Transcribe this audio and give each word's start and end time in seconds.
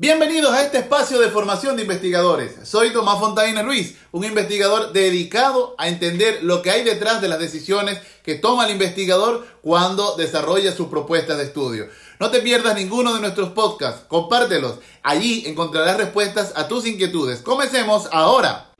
Bienvenidos 0.00 0.54
a 0.54 0.62
este 0.62 0.78
espacio 0.78 1.20
de 1.20 1.28
formación 1.28 1.76
de 1.76 1.82
investigadores. 1.82 2.66
Soy 2.66 2.90
Tomás 2.90 3.18
Fontaine 3.18 3.62
Ruiz, 3.62 3.98
un 4.12 4.24
investigador 4.24 4.94
dedicado 4.94 5.74
a 5.76 5.88
entender 5.88 6.42
lo 6.42 6.62
que 6.62 6.70
hay 6.70 6.84
detrás 6.84 7.20
de 7.20 7.28
las 7.28 7.38
decisiones 7.38 8.00
que 8.22 8.36
toma 8.36 8.64
el 8.64 8.70
investigador 8.70 9.46
cuando 9.60 10.16
desarrolla 10.16 10.72
sus 10.72 10.88
propuestas 10.88 11.36
de 11.36 11.44
estudio. 11.44 11.88
No 12.18 12.30
te 12.30 12.40
pierdas 12.40 12.76
ninguno 12.76 13.12
de 13.12 13.20
nuestros 13.20 13.50
podcasts, 13.50 14.06
compártelos. 14.08 14.78
Allí 15.02 15.44
encontrarás 15.46 15.98
respuestas 15.98 16.54
a 16.56 16.66
tus 16.66 16.86
inquietudes. 16.86 17.42
Comencemos 17.42 18.08
ahora. 18.10 18.70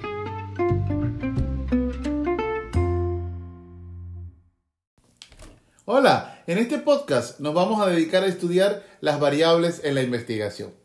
Hola, 5.85 6.43
en 6.47 6.57
este 6.57 6.79
podcast 6.79 7.41
nos 7.41 7.53
vamos 7.53 7.83
a 7.83 7.91
dedicar 7.91 8.23
a 8.23 8.27
estudiar 8.27 8.87
las 9.03 9.21
variables 9.21 9.83
en 9.85 9.97
la 9.97 10.03
investigación. 10.03 10.80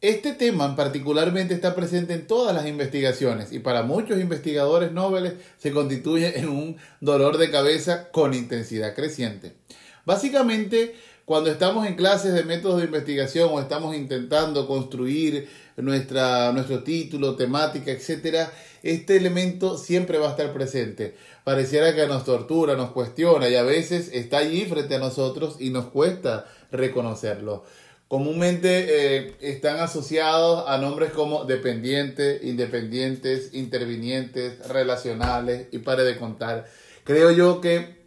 Este 0.00 0.32
tema 0.32 0.76
particularmente 0.76 1.54
está 1.54 1.74
presente 1.74 2.14
en 2.14 2.28
todas 2.28 2.54
las 2.54 2.68
investigaciones 2.68 3.50
y 3.50 3.58
para 3.58 3.82
muchos 3.82 4.20
investigadores 4.20 4.92
nobles 4.92 5.34
se 5.58 5.72
constituye 5.72 6.38
en 6.38 6.48
un 6.48 6.76
dolor 7.00 7.36
de 7.36 7.50
cabeza 7.50 8.08
con 8.12 8.32
intensidad 8.32 8.94
creciente. 8.94 9.56
Básicamente, 10.04 10.94
cuando 11.24 11.50
estamos 11.50 11.84
en 11.84 11.96
clases 11.96 12.32
de 12.32 12.44
métodos 12.44 12.78
de 12.78 12.84
investigación 12.84 13.50
o 13.50 13.60
estamos 13.60 13.96
intentando 13.96 14.68
construir 14.68 15.48
nuestra, 15.76 16.52
nuestro 16.52 16.84
título, 16.84 17.34
temática, 17.34 17.90
etc., 17.90 18.50
este 18.84 19.16
elemento 19.16 19.76
siempre 19.76 20.18
va 20.18 20.28
a 20.28 20.30
estar 20.30 20.52
presente. 20.52 21.16
Pareciera 21.42 21.92
que 21.96 22.06
nos 22.06 22.24
tortura, 22.24 22.76
nos 22.76 22.92
cuestiona 22.92 23.48
y 23.48 23.56
a 23.56 23.64
veces 23.64 24.10
está 24.12 24.38
allí 24.38 24.64
frente 24.64 24.94
a 24.94 25.00
nosotros 25.00 25.56
y 25.58 25.70
nos 25.70 25.86
cuesta 25.86 26.46
reconocerlo 26.70 27.64
comúnmente 28.08 28.86
eh, 28.88 29.36
están 29.40 29.80
asociados 29.80 30.64
a 30.66 30.78
nombres 30.78 31.12
como 31.12 31.44
dependientes, 31.44 32.42
independientes, 32.42 33.52
intervinientes, 33.52 34.66
relacionales 34.66 35.68
y 35.72 35.78
pare 35.78 36.04
de 36.04 36.16
contar. 36.16 36.66
Creo 37.04 37.30
yo 37.30 37.60
que 37.60 37.98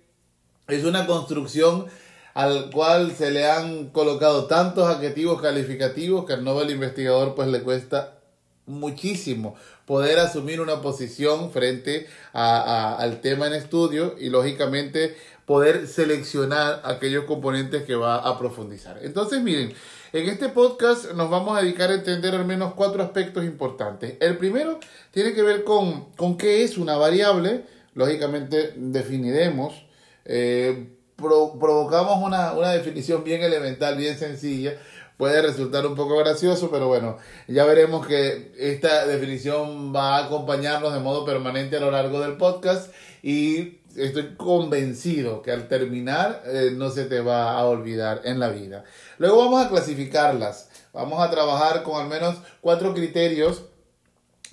es 0.67 0.83
una 0.85 1.05
construcción 1.05 1.85
al 2.33 2.71
cual 2.71 3.11
se 3.15 3.29
le 3.29 3.49
han 3.49 3.89
colocado 3.89 4.45
tantos 4.45 4.87
adjetivos 4.87 5.41
calificativos 5.41 6.25
que 6.25 6.33
al 6.33 6.43
Nobel 6.43 6.71
investigador 6.71 7.35
pues 7.35 7.47
le 7.49 7.61
cuesta 7.61 8.17
muchísimo 8.65 9.55
poder 9.85 10.19
asumir 10.19 10.61
una 10.61 10.81
posición 10.81 11.51
frente 11.51 12.07
al 12.31 13.19
tema 13.21 13.47
en 13.47 13.53
estudio 13.53 14.15
y 14.17 14.29
lógicamente 14.29 15.17
poder 15.45 15.87
seleccionar 15.87 16.81
aquellos 16.85 17.25
componentes 17.25 17.83
que 17.83 17.95
va 17.95 18.15
a 18.15 18.39
profundizar. 18.39 18.99
Entonces, 19.01 19.41
miren, 19.41 19.73
en 20.13 20.27
este 20.27 20.49
podcast 20.49 21.13
nos 21.13 21.29
vamos 21.29 21.57
a 21.57 21.61
dedicar 21.61 21.89
a 21.89 21.95
entender 21.95 22.35
al 22.35 22.45
menos 22.45 22.73
cuatro 22.73 23.01
aspectos 23.01 23.45
importantes. 23.45 24.15
El 24.19 24.37
primero 24.37 24.79
tiene 25.11 25.33
que 25.33 25.41
ver 25.41 25.63
con, 25.63 26.11
con 26.15 26.37
qué 26.37 26.63
es 26.63 26.77
una 26.77 26.97
variable. 26.97 27.63
Lógicamente 27.93 28.73
definiremos, 28.75 29.85
eh, 30.25 30.89
provocamos 31.15 32.23
una, 32.23 32.53
una 32.53 32.71
definición 32.71 33.23
bien 33.23 33.41
elemental, 33.41 33.97
bien 33.97 34.17
sencilla, 34.17 34.77
puede 35.17 35.41
resultar 35.41 35.85
un 35.85 35.95
poco 35.95 36.17
gracioso, 36.17 36.69
pero 36.71 36.87
bueno, 36.87 37.17
ya 37.47 37.65
veremos 37.65 38.07
que 38.07 38.53
esta 38.57 39.05
definición 39.05 39.93
va 39.95 40.17
a 40.17 40.25
acompañarnos 40.25 40.93
de 40.93 40.99
modo 40.99 41.25
permanente 41.25 41.77
a 41.77 41.79
lo 41.79 41.91
largo 41.91 42.19
del 42.21 42.37
podcast 42.37 42.91
y 43.21 43.80
estoy 43.97 44.35
convencido 44.35 45.41
que 45.41 45.51
al 45.51 45.67
terminar 45.67 46.43
eh, 46.45 46.71
no 46.75 46.89
se 46.89 47.05
te 47.05 47.21
va 47.21 47.57
a 47.57 47.65
olvidar 47.65 48.21
en 48.25 48.39
la 48.39 48.49
vida. 48.49 48.83
Luego 49.17 49.37
vamos 49.37 49.65
a 49.65 49.69
clasificarlas. 49.69 50.69
Vamos 50.93 51.21
a 51.21 51.29
trabajar 51.31 51.83
con 51.83 52.01
al 52.01 52.09
menos 52.09 52.37
cuatro 52.59 52.93
criterios 52.93 53.63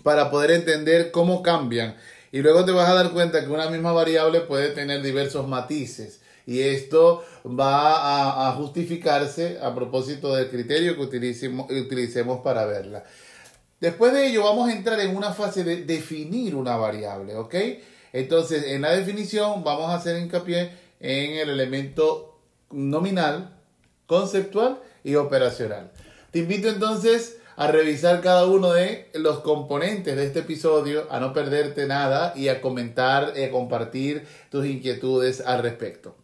para 0.03 0.31
poder 0.31 0.53
entender 0.53 1.11
cómo 1.11 1.43
cambian. 1.43 1.97
Y 2.31 2.41
luego 2.41 2.65
te 2.65 2.73
vas 2.73 2.89
a 2.89 2.95
dar 2.95 3.11
cuenta 3.13 3.41
que 3.41 3.51
una 3.51 3.71
misma 3.71 3.93
variable 3.93 4.41
puede 4.41 4.71
tener 4.71 5.03
diversos 5.03 5.49
matices. 5.49 6.21
Y 6.47 6.61
esto 6.61 7.25
va 7.45 8.49
a, 8.49 8.53
justificarse 8.53 9.59
a 9.63 9.75
propósito 9.75 10.35
del 10.35 10.49
criterio 10.49 10.95
que 10.97 11.03
utilicemos, 11.03 11.71
utilicemos 11.71 12.41
para 12.41 12.65
verla. 12.65 13.05
Después 13.81 14.13
de 14.13 14.29
ello 14.29 14.45
vamos 14.45 14.69
a 14.69 14.73
entrar 14.73 14.99
en 15.01 15.17
una 15.17 15.33
fase 15.33 15.63
de 15.63 15.85
definir 15.85 16.55
una 16.55 16.77
variable, 16.77 17.37
¿ok? 17.37 17.55
Entonces, 18.13 18.65
en 18.69 18.83
la 18.83 18.93
definición 18.93 19.65
vamos 19.65 19.91
a 19.91 19.97
hacer 19.97 20.21
hincapié 20.21 20.71
en 21.01 21.37
el 21.37 21.51
elemento 21.51 22.39
nominal, 22.71 23.57
conceptual 24.07 24.79
y 25.05 25.15
operacional. 25.15 25.91
Te 26.31 26.41
invito 26.41 26.69
entonces 26.69 27.39
a 27.57 27.67
revisar 27.67 28.21
cada 28.21 28.47
uno 28.47 28.73
de 28.73 29.11
los 29.15 29.41
componentes 29.41 30.17
de 30.17 30.25
este 30.25 30.41
episodio, 30.41 31.07
a 31.11 31.19
no 31.19 31.33
perderte 31.33 31.87
nada 31.87 32.33
y 32.37 32.49
a 32.49 32.61
comentar 32.61 33.35
a 33.37 33.51
compartir 33.51 34.27
tus 34.51 34.65
inquietudes 34.65 35.41
al 35.41 35.63
respecto. 35.63 36.15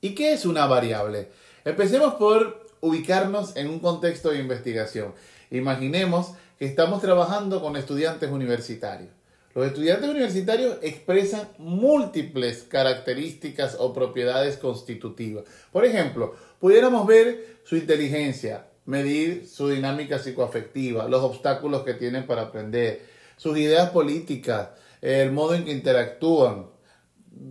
¿Y 0.00 0.14
qué 0.14 0.32
es 0.32 0.44
una 0.44 0.66
variable? 0.66 1.28
Empecemos 1.64 2.14
por 2.14 2.59
ubicarnos 2.80 3.56
en 3.56 3.68
un 3.68 3.78
contexto 3.78 4.30
de 4.30 4.38
investigación. 4.38 5.14
Imaginemos 5.50 6.32
que 6.58 6.66
estamos 6.66 7.00
trabajando 7.00 7.60
con 7.60 7.76
estudiantes 7.76 8.30
universitarios. 8.30 9.10
Los 9.54 9.66
estudiantes 9.66 10.08
universitarios 10.08 10.76
expresan 10.80 11.48
múltiples 11.58 12.62
características 12.62 13.76
o 13.80 13.92
propiedades 13.92 14.56
constitutivas. 14.56 15.44
Por 15.72 15.84
ejemplo, 15.84 16.34
pudiéramos 16.60 17.06
ver 17.06 17.58
su 17.64 17.76
inteligencia, 17.76 18.66
medir 18.84 19.48
su 19.48 19.68
dinámica 19.68 20.18
psicoafectiva, 20.18 21.08
los 21.08 21.22
obstáculos 21.22 21.82
que 21.82 21.94
tienen 21.94 22.26
para 22.26 22.42
aprender, 22.42 23.02
sus 23.36 23.58
ideas 23.58 23.90
políticas, 23.90 24.68
el 25.00 25.32
modo 25.32 25.54
en 25.54 25.64
que 25.64 25.72
interactúan, 25.72 26.66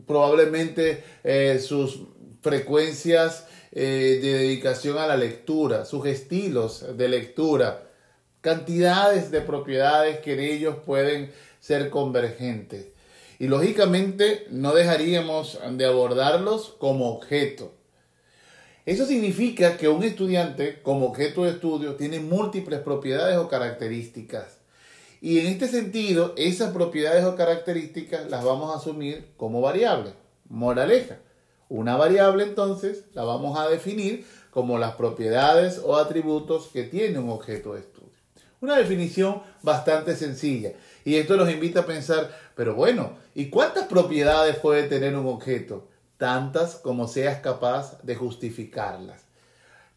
probablemente 0.06 1.04
eh, 1.24 1.60
sus 1.60 2.02
frecuencias 2.42 3.48
eh, 3.82 4.20
de 4.22 4.34
dedicación 4.34 4.98
a 4.98 5.08
la 5.08 5.16
lectura, 5.16 5.86
sus 5.86 6.06
estilos 6.06 6.98
de 6.98 7.08
lectura, 7.08 7.88
cantidades 8.42 9.32
de 9.32 9.40
propiedades 9.40 10.20
que 10.20 10.34
en 10.34 10.42
ellos 10.42 10.76
pueden 10.86 11.32
ser 11.62 11.90
convergentes. 11.90 12.88
Y 13.40 13.48
lógicamente 13.48 14.48
no 14.50 14.76
dejaríamos 14.76 15.60
de 15.72 15.86
abordarlos 15.86 16.76
como 16.78 17.10
objeto. 17.10 17.72
Eso 18.86 19.06
significa 19.06 19.78
que 19.78 19.88
un 19.88 20.04
estudiante 20.04 20.82
como 20.82 21.06
objeto 21.06 21.46
de 21.46 21.52
estudio 21.52 21.96
tiene 21.96 22.20
múltiples 22.20 22.82
propiedades 22.82 23.38
o 23.38 23.48
características. 23.48 24.58
Y 25.22 25.40
en 25.40 25.48
este 25.48 25.70
sentido, 25.70 26.34
esas 26.36 26.74
propiedades 26.74 27.24
o 27.24 27.38
características 27.38 28.30
las 28.30 28.44
vamos 28.44 28.74
a 28.74 28.78
asumir 28.78 29.30
como 29.38 29.62
variables. 29.62 30.16
Moraleja. 30.50 31.20
Una 31.70 31.96
variable 31.96 32.44
entonces 32.44 33.06
la 33.14 33.24
vamos 33.24 33.58
a 33.58 33.70
definir 33.70 34.26
como 34.50 34.80
las 34.80 34.96
propiedades 34.96 35.80
o 35.84 35.96
atributos 35.98 36.70
que 36.74 36.84
tiene 36.84 37.20
un 37.20 37.30
objeto 37.30 37.74
de 37.76 37.82
estudio. 37.82 38.10
Una 38.60 38.76
definición 38.76 39.42
bastante 39.62 40.16
sencilla. 40.16 40.74
Y 41.06 41.16
esto 41.16 41.38
nos 41.38 41.50
invita 41.50 41.82
a 41.82 41.86
pensar, 41.86 42.36
pero 42.56 42.74
bueno, 42.74 43.14
¿y 43.36 43.50
cuántas 43.50 43.86
propiedades 43.88 44.58
puede 44.58 44.84
tener 44.84 45.16
un 45.16 45.28
objeto? 45.28 45.88
Tantas 46.18 46.76
como 46.76 47.08
seas 47.08 47.40
capaz 47.40 48.02
de 48.02 48.16
justificarlas. 48.16 49.22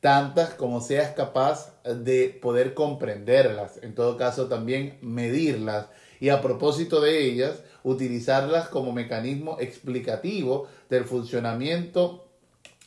Tantas 0.00 0.50
como 0.50 0.80
seas 0.80 1.12
capaz 1.12 1.72
de 1.84 2.38
poder 2.40 2.74
comprenderlas. 2.74 3.78
En 3.82 3.94
todo 3.94 4.16
caso, 4.16 4.46
también 4.46 4.98
medirlas. 5.00 5.86
Y 6.20 6.28
a 6.28 6.40
propósito 6.40 7.00
de 7.00 7.24
ellas, 7.24 7.62
utilizarlas 7.82 8.68
como 8.68 8.92
mecanismo 8.92 9.56
explicativo 9.58 10.68
del 10.92 11.04
funcionamiento 11.04 12.28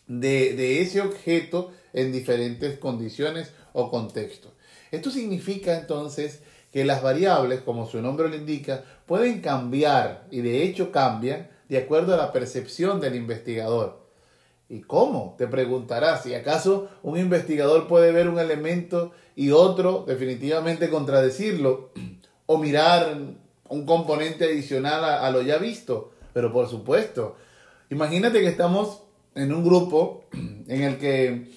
de, 0.08 0.82
ese 0.82 1.02
objeto 1.02 1.72
en 1.92 2.12
diferentes 2.12 2.78
condiciones 2.78 3.52
o 3.74 3.90
contextos. 3.90 4.52
Esto 4.92 5.10
significa 5.10 5.76
entonces 5.76 6.42
que 6.72 6.86
las 6.86 7.02
variables, 7.02 7.62
como 7.62 7.90
su 7.90 8.02
nombre 8.04 8.30
lo 8.30 8.36
indica, 8.36 8.84
pueden 9.08 9.42
cambiar 9.42 10.28
y 10.30 10.42
de 10.42 10.64
hecho 10.64 10.92
cambian 10.92 11.50
de 11.68 11.80
acuerdo 11.80 12.14
a 12.14 12.18
la 12.18 12.32
percepción 12.32 13.02
del 13.02 13.16
investigador. 13.16 14.06
¿Y 14.70 14.82
cómo? 14.82 15.34
Te 15.40 15.48
preguntarás 15.48 16.22
si 16.24 16.36
acaso 16.36 16.90
un 17.02 17.18
investigador 17.18 17.88
puede 17.88 18.12
ver 18.12 18.30
un 18.30 18.40
elemento 18.40 19.14
y 19.36 19.50
otro 19.50 20.06
definitivamente 20.08 20.92
contradecirlo 20.92 21.90
o 22.46 22.58
mirar 22.60 23.18
un 23.68 23.86
componente 23.88 24.46
adicional 24.46 25.04
a, 25.04 25.28
lo 25.32 25.42
ya 25.42 25.58
visto. 25.58 26.12
Pero 26.34 26.52
por 26.52 26.70
supuesto, 26.70 27.38
imagínate 27.90 28.40
que 28.42 28.48
estamos 28.48 29.04
en 29.36 29.54
un 29.54 29.64
grupo 29.64 30.26
en 30.34 30.82
el 30.82 30.98
que 30.98 31.52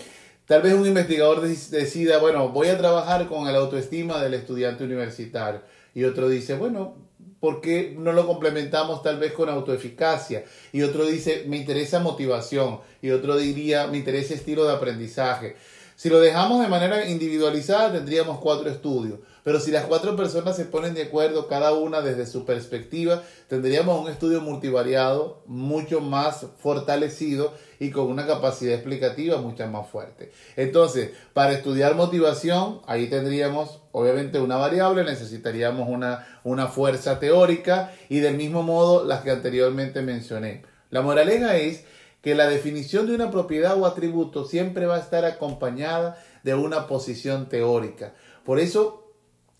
tal 0.46 0.62
vez 0.62 0.75
un 0.75 0.86
investigador 0.86 1.40
decida, 1.42 2.19
bueno, 2.19 2.48
voy 2.48 2.69
a 2.69 2.78
trabajar 2.78 3.26
con 3.28 3.44
la 3.44 3.58
autoestima 3.58 4.22
del 4.22 4.34
estudiante 4.34 4.84
universitario. 4.84 5.62
Y 5.94 6.04
otro 6.04 6.28
dice, 6.28 6.56
bueno, 6.56 6.96
¿por 7.40 7.60
qué 7.60 7.94
no 7.98 8.12
lo 8.12 8.26
complementamos 8.26 9.02
tal 9.02 9.19
vez 9.19 9.32
con 9.32 9.48
autoeficacia? 9.48 10.44
Y 10.72 10.82
otro 10.82 11.06
dice, 11.06 11.44
me 11.46 11.56
interesa 11.56 12.00
motivación. 12.00 12.80
Y 13.02 13.10
otro 13.10 13.36
diría, 13.36 13.86
me 13.86 13.98
interesa 13.98 14.34
estilo 14.34 14.64
de 14.64 14.75
aprendizaje. 14.75 15.56
Si 15.96 16.08
lo 16.08 16.20
dejamos 16.20 16.62
de 16.62 16.69
manera 16.69 17.08
individualizada, 17.08 17.92
tendríamos 17.92 18.38
cuatro 18.38 18.70
estudios. 18.70 19.19
Pero 19.48 19.60
si 19.60 19.70
las 19.70 19.86
cuatro 19.86 20.14
personas 20.14 20.56
se 20.56 20.66
ponen 20.66 20.92
de 20.92 21.04
acuerdo, 21.04 21.48
cada 21.48 21.72
una 21.72 22.02
desde 22.02 22.26
su 22.26 22.44
perspectiva, 22.44 23.22
tendríamos 23.48 23.98
un 23.98 24.10
estudio 24.10 24.42
multivariado 24.42 25.42
mucho 25.46 26.02
más 26.02 26.44
fortalecido 26.58 27.54
y 27.80 27.90
con 27.90 28.08
una 28.08 28.26
capacidad 28.26 28.74
explicativa 28.74 29.38
mucho 29.38 29.66
más 29.66 29.88
fuerte. 29.88 30.32
Entonces, 30.56 31.12
para 31.32 31.54
estudiar 31.54 31.94
motivación, 31.94 32.82
ahí 32.86 33.06
tendríamos 33.06 33.80
obviamente 33.92 34.38
una 34.38 34.58
variable, 34.58 35.02
necesitaríamos 35.02 35.88
una, 35.88 36.26
una 36.44 36.66
fuerza 36.66 37.18
teórica 37.18 37.94
y 38.10 38.18
del 38.18 38.36
mismo 38.36 38.62
modo 38.62 39.06
las 39.06 39.22
que 39.22 39.30
anteriormente 39.30 40.02
mencioné. 40.02 40.62
La 40.90 41.00
moraleja 41.00 41.56
es 41.56 41.84
que 42.20 42.34
la 42.34 42.50
definición 42.50 43.06
de 43.06 43.14
una 43.14 43.30
propiedad 43.30 43.80
o 43.80 43.86
atributo 43.86 44.44
siempre 44.44 44.84
va 44.84 44.96
a 44.96 45.00
estar 45.00 45.24
acompañada 45.24 46.22
de 46.42 46.52
una 46.52 46.86
posición 46.86 47.48
teórica. 47.48 48.12
Por 48.44 48.60
eso, 48.60 49.07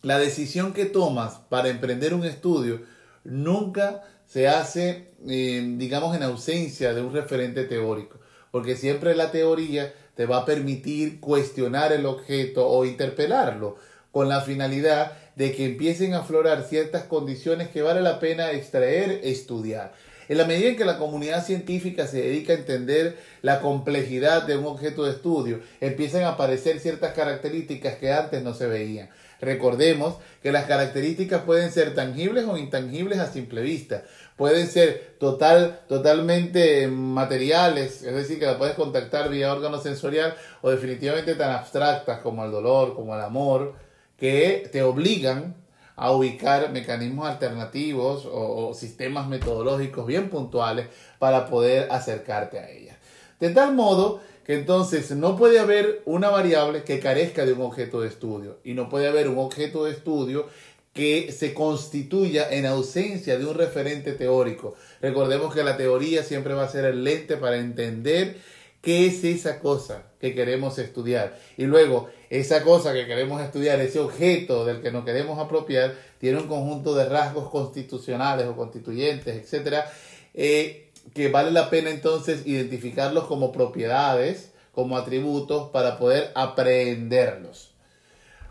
la 0.03 0.19
decisión 0.19 0.73
que 0.73 0.85
tomas 0.85 1.41
para 1.49 1.69
emprender 1.69 2.15
un 2.15 2.25
estudio 2.25 2.83
nunca 3.25 4.05
se 4.27 4.49
hace, 4.49 5.11
eh, 5.27 5.75
digamos, 5.77 6.15
en 6.17 6.23
ausencia 6.23 6.95
de 6.95 7.03
un 7.03 7.13
referente 7.13 7.65
teórico, 7.65 8.19
porque 8.51 8.77
siempre 8.77 9.15
la 9.17 9.31
teoría 9.31 9.93
te 10.15 10.27
va 10.27 10.39
a 10.39 10.45
permitir 10.45 11.21
cuestionar 11.21 11.93
el 11.93 12.07
objeto 12.07 12.69
o 12.69 12.85
interpelarlo 12.85 13.77
con 14.13 14.29
la 14.29 14.41
finalidad 14.41 15.13
de 15.37 15.53
que 15.53 15.65
empiecen 15.65 16.15
a 16.15 16.21
aflorar 16.21 16.65
ciertas 16.65 17.05
condiciones 17.05 17.69
que 17.69 17.83
vale 17.83 18.01
la 18.01 18.19
pena 18.19 18.53
extraer, 18.53 19.21
estudiar. 19.23 19.93
En 20.29 20.37
la 20.37 20.45
medida 20.45 20.69
en 20.69 20.77
que 20.77 20.85
la 20.85 20.99
comunidad 20.99 21.45
científica 21.45 22.07
se 22.07 22.21
dedica 22.21 22.53
a 22.53 22.57
entender 22.57 23.17
la 23.41 23.61
complejidad 23.61 24.43
de 24.43 24.59
un 24.59 24.67
objeto 24.67 25.05
de 25.05 25.13
estudio, 25.13 25.61
empiezan 25.81 26.25
a 26.25 26.31
aparecer 26.31 26.81
ciertas 26.81 27.15
características 27.15 27.95
que 27.95 28.13
antes 28.13 28.43
no 28.43 28.53
se 28.53 28.67
veían. 28.67 29.09
Recordemos 29.41 30.17
que 30.43 30.53
las 30.53 30.65
características 30.65 31.43
pueden 31.43 31.71
ser 31.71 31.95
tangibles 31.95 32.45
o 32.47 32.57
intangibles 32.57 33.19
a 33.19 33.31
simple 33.31 33.63
vista. 33.63 34.03
Pueden 34.37 34.67
ser 34.67 35.17
total, 35.19 35.81
totalmente 35.89 36.89
materiales, 36.89 38.03
es 38.03 38.15
decir, 38.15 38.39
que 38.39 38.47
la 38.47 38.59
puedes 38.59 38.75
contactar 38.75 39.31
vía 39.31 39.53
órgano 39.53 39.81
sensorial, 39.81 40.35
o 40.63 40.71
definitivamente 40.71 41.35
tan 41.35 41.51
abstractas 41.51 42.21
como 42.21 42.45
el 42.45 42.51
dolor, 42.51 42.95
como 42.95 43.15
el 43.15 43.21
amor, 43.21 43.75
que 44.17 44.69
te 44.73 44.83
obligan 44.83 45.55
a 45.99 46.13
ubicar 46.13 46.71
mecanismos 46.71 47.29
alternativos 47.29 48.29
o, 48.31 48.73
sistemas 48.73 49.27
metodológicos 49.27 50.07
bien 50.07 50.31
puntuales 50.31 50.87
para 51.19 51.47
poder 51.47 51.91
acercarte 51.91 52.61
a 52.61 52.71
ellas. 52.71 52.97
De 53.41 53.51
tal 53.51 53.75
modo 53.75 54.21
entonces 54.49 55.11
no 55.13 55.37
puede 55.37 55.61
haber 55.61 56.03
una 56.07 56.31
variable 56.31 56.83
que 56.83 56.99
carezca 56.99 57.45
de 57.45 57.53
un 57.53 57.61
objeto 57.61 58.01
de 58.01 58.09
estudio 58.09 58.59
y 58.65 58.73
no 58.73 58.89
puede 58.89 59.07
haber 59.07 59.29
un 59.29 59.39
objeto 59.39 59.85
de 59.85 59.93
estudio 59.93 60.47
que 60.95 61.31
se 61.31 61.55
constituya 61.55 62.51
en 62.51 62.67
ausencia 62.67 63.39
de 63.39 63.45
un 63.45 63.55
referente 63.55 64.13
teórico. 64.13 64.75
Recordemos 65.01 65.55
que 65.55 65.63
la 65.63 65.77
teoría 65.77 66.25
siempre 66.25 66.55
va 66.55 66.65
a 66.65 66.69
ser 66.69 66.87
el 66.87 67.05
lente 67.05 67.37
para 67.37 67.59
entender 67.59 68.37
qué 68.81 69.07
es 69.07 69.23
esa 69.23 69.61
cosa 69.61 70.05
que 70.19 70.35
queremos 70.35 70.79
estudiar. 70.79 71.39
Y 71.57 71.65
luego, 71.65 72.09
esa 72.31 72.63
cosa 72.63 72.95
que 72.95 73.07
queremos 73.07 73.43
estudiar, 73.43 73.81
ese 73.81 74.01
objeto 74.01 74.65
del 74.65 74.81
que 74.81 74.91
nos 74.91 75.05
queremos 75.05 75.39
apropiar, 75.39 75.95
tiene 76.19 76.39
un 76.39 76.49
conjunto 76.49 76.95
de 76.95 77.07
rasgos 77.09 77.51
constitucionales 77.51 78.47
o 78.47 78.57
constituyentes, 78.57 79.37
etcétera, 79.37 79.89
eh, 80.35 80.88
que 81.15 81.29
vale 81.29 81.51
la 81.51 81.71
pena 81.71 81.91
entonces 81.91 82.47
identificarlos 82.47 83.25
como 83.25 83.53
propiedades, 83.53 84.53
como 84.73 84.97
atributos, 84.97 85.71
para 85.71 85.99
poder 85.99 86.31
aprenderlos. 86.35 87.75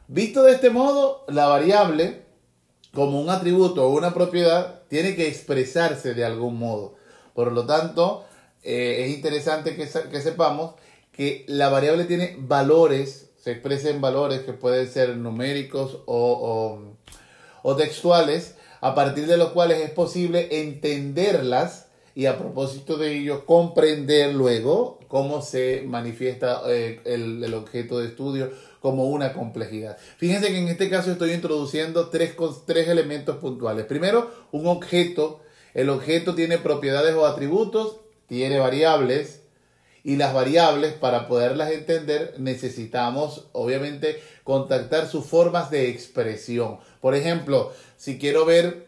Visto 0.08 0.44
de 0.44 0.54
este 0.54 0.70
modo, 0.70 1.26
la 1.28 1.48
variable, 1.48 2.24
como 2.94 3.22
un 3.22 3.30
atributo 3.30 3.86
o 3.86 3.90
una 3.90 4.14
propiedad, 4.14 4.82
tiene 4.88 5.16
que 5.16 5.28
expresarse 5.28 6.14
de 6.14 6.26
algún 6.26 6.58
modo. 6.58 6.96
Por 7.34 7.52
lo 7.52 7.66
tanto, 7.66 8.26
eh, 8.64 9.06
es 9.06 9.16
interesante 9.16 9.76
que, 9.76 9.88
que 10.10 10.22
sepamos 10.22 10.76
que 11.18 11.46
la 11.48 11.70
variable 11.70 12.06
tiene 12.06 12.36
valores, 12.40 13.32
se 13.42 13.52
expresa 13.52 13.90
en 13.90 14.02
valores 14.02 14.42
que 14.42 14.54
pueden 14.54 14.88
ser 14.88 15.18
numéricos 15.18 16.00
o, 16.06 16.80
o, 17.64 17.76
textuales, 17.76 18.56
a 18.82 18.94
partir 18.94 19.26
de 19.26 19.38
los 19.38 19.50
cuales 19.50 19.82
es 19.82 19.90
posible 19.90 20.62
entenderlas 20.62 21.87
y 22.18 22.26
a 22.26 22.36
propósito 22.36 22.98
de 22.98 23.16
ello 23.16 23.46
comprender 23.46 24.34
luego 24.34 24.98
cómo 25.08 25.44
se 25.44 25.84
manifiesta 25.86 26.64
eh, 26.68 27.00
el, 27.06 27.44
el, 27.44 27.54
objeto 27.54 28.00
de 28.00 28.08
estudio 28.08 28.50
como 28.82 29.06
una 29.06 29.34
complejidad. 29.34 30.00
Fíjense 30.18 30.48
que 30.48 30.58
en 30.58 30.68
este 30.68 30.90
caso 30.90 31.12
estoy 31.12 31.34
introduciendo 31.34 32.10
tres, 32.10 32.34
tres 32.66 32.88
elementos 32.88 33.38
puntuales. 33.38 33.86
Primero, 33.86 34.32
un 34.52 34.66
objeto. 34.66 35.42
El 35.76 35.92
objeto 35.92 36.34
tiene 36.34 36.58
propiedades 36.58 37.14
o 37.14 37.28
atributos, 37.28 37.98
tiene 38.26 38.58
variables, 38.58 39.42
y 40.04 40.16
las 40.16 40.34
variables, 40.34 40.94
para 40.94 41.28
poderlas 41.28 41.70
entender, 41.70 42.34
necesitamos 42.40 43.46
obviamente 43.52 44.20
contactar 44.44 45.08
sus 45.08 45.24
formas 45.24 45.70
de 45.70 45.90
expresión. 45.90 46.80
Por 47.00 47.14
ejemplo, 47.14 47.74
si 47.96 48.18
quiero 48.18 48.44
ver 48.44 48.88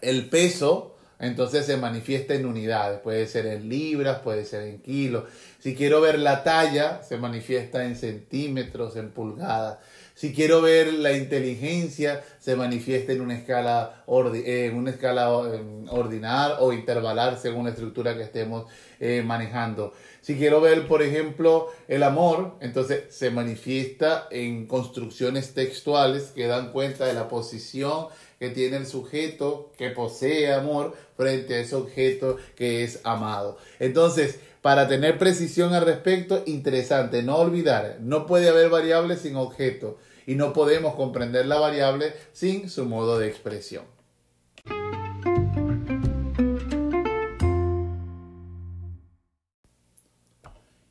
el 0.00 0.28
peso, 0.28 0.96
entonces 1.20 1.66
se 1.66 1.76
manifiesta 1.76 2.34
en 2.34 2.46
unidades, 2.46 3.00
puede 3.00 3.26
ser 3.26 3.46
en 3.46 3.68
libras, 3.68 4.20
puede 4.20 4.44
ser 4.44 4.62
en 4.62 4.80
kilos. 4.80 5.24
Si 5.58 5.74
quiero 5.74 6.00
ver 6.00 6.18
la 6.18 6.44
talla, 6.44 7.02
se 7.02 7.16
manifiesta 7.16 7.84
en 7.84 7.96
centímetros, 7.96 8.96
en 8.96 9.10
pulgadas. 9.10 9.78
Si 10.14 10.32
quiero 10.32 10.62
ver 10.62 10.92
la 10.94 11.12
inteligencia, 11.12 12.24
se 12.40 12.56
manifiesta 12.56 13.12
en 13.12 13.20
una 13.20 13.36
escala, 13.36 14.04
en 14.06 14.76
una 14.76 14.90
escala 14.90 15.30
ordinal 15.30 16.56
o 16.60 16.72
intervalar 16.72 17.38
según 17.38 17.64
la 17.64 17.70
estructura 17.70 18.16
que 18.16 18.22
estemos 18.22 18.66
eh, 18.98 19.22
manejando. 19.24 19.92
Si 20.20 20.36
quiero 20.36 20.60
ver, 20.60 20.86
por 20.86 21.02
ejemplo, 21.02 21.68
el 21.86 22.02
amor, 22.02 22.56
entonces 22.60 23.04
se 23.14 23.30
manifiesta 23.30 24.26
en 24.30 24.66
construcciones 24.66 25.54
textuales 25.54 26.32
que 26.34 26.46
dan 26.46 26.72
cuenta 26.72 27.06
de 27.06 27.14
la 27.14 27.28
posición 27.28 28.08
que 28.38 28.50
tiene 28.50 28.76
el 28.76 28.86
sujeto 28.86 29.72
que 29.76 29.90
posee 29.90 30.52
amor 30.52 30.96
frente 31.16 31.54
a 31.54 31.60
ese 31.60 31.74
objeto 31.74 32.36
que 32.56 32.84
es 32.84 33.00
amado. 33.04 33.58
Entonces, 33.80 34.38
para 34.62 34.88
tener 34.88 35.18
precisión 35.18 35.74
al 35.74 35.84
respecto, 35.84 36.42
interesante, 36.46 37.22
no 37.22 37.36
olvidar, 37.36 37.98
no 38.00 38.26
puede 38.26 38.48
haber 38.48 38.70
variables 38.70 39.20
sin 39.20 39.36
objeto 39.36 39.98
y 40.26 40.34
no 40.34 40.52
podemos 40.52 40.94
comprender 40.94 41.46
la 41.46 41.58
variable 41.58 42.12
sin 42.32 42.68
su 42.68 42.84
modo 42.84 43.18
de 43.18 43.28
expresión. 43.28 43.84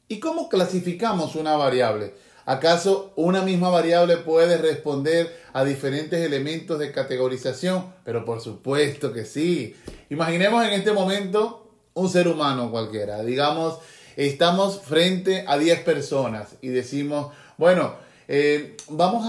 ¿Y 0.09 0.19
cómo 0.19 0.49
clasificamos 0.49 1.35
una 1.35 1.55
variable? 1.55 2.13
¿Acaso 2.45 3.11
una 3.17 3.41
misma 3.41 3.69
variable 3.69 4.15
puede 4.15 4.57
responder 4.57 5.35
a 5.57 5.65
diferentes 5.65 6.23
elementos 6.23 6.77
de 6.77 6.91
categorización? 6.91 7.91
Pero 8.03 8.23
por 8.25 8.41
supuesto 8.41 9.11
que 9.11 9.25
sí. 9.25 9.75
Imaginemos 10.11 10.63
en 10.63 10.73
este 10.73 10.91
momento 10.91 11.71
un 11.95 12.09
ser 12.09 12.27
humano 12.27 12.69
cualquiera. 12.69 13.23
Digamos, 13.23 13.79
estamos 14.17 14.79
frente 14.81 15.45
a 15.47 15.57
10 15.57 15.79
personas 15.79 16.57
y 16.61 16.67
decimos, 16.67 17.33
bueno, 17.57 17.95
eh, 18.27 18.77
vamos 18.87 19.25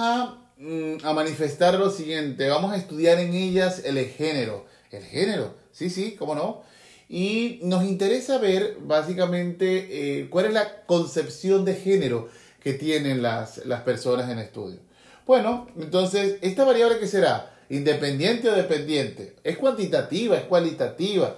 mm, 0.58 0.96
a, 1.02 1.14
manifestar 1.14 1.78
lo 1.78 1.90
siguiente, 1.90 2.46
vamos 2.50 2.72
a 2.72 2.76
estudiar 2.76 3.18
en 3.20 3.32
ellas 3.32 3.80
el 3.86 3.98
género. 4.04 4.66
El 4.90 5.04
género, 5.04 5.54
sí, 5.72 5.88
sí, 5.88 6.14
cómo 6.18 6.34
no. 6.34 6.60
Y 7.08 7.58
nos 7.62 7.84
interesa 7.84 8.36
ver 8.36 8.76
básicamente 8.82 10.20
eh, 10.20 10.28
cuál 10.28 10.44
es 10.44 10.52
la 10.52 10.82
concepción 10.84 11.64
de 11.64 11.74
género 11.74 12.28
que 12.62 12.74
tienen 12.74 13.22
las, 13.22 13.64
las 13.64 13.80
personas 13.80 14.28
en 14.28 14.40
estudio. 14.40 14.87
Bueno, 15.28 15.66
entonces, 15.78 16.38
¿esta 16.40 16.64
variable 16.64 16.98
qué 16.98 17.06
será? 17.06 17.54
¿Independiente 17.68 18.48
o 18.48 18.54
dependiente? 18.54 19.36
¿Es 19.44 19.58
cuantitativa? 19.58 20.38
¿Es 20.38 20.44
cualitativa? 20.44 21.36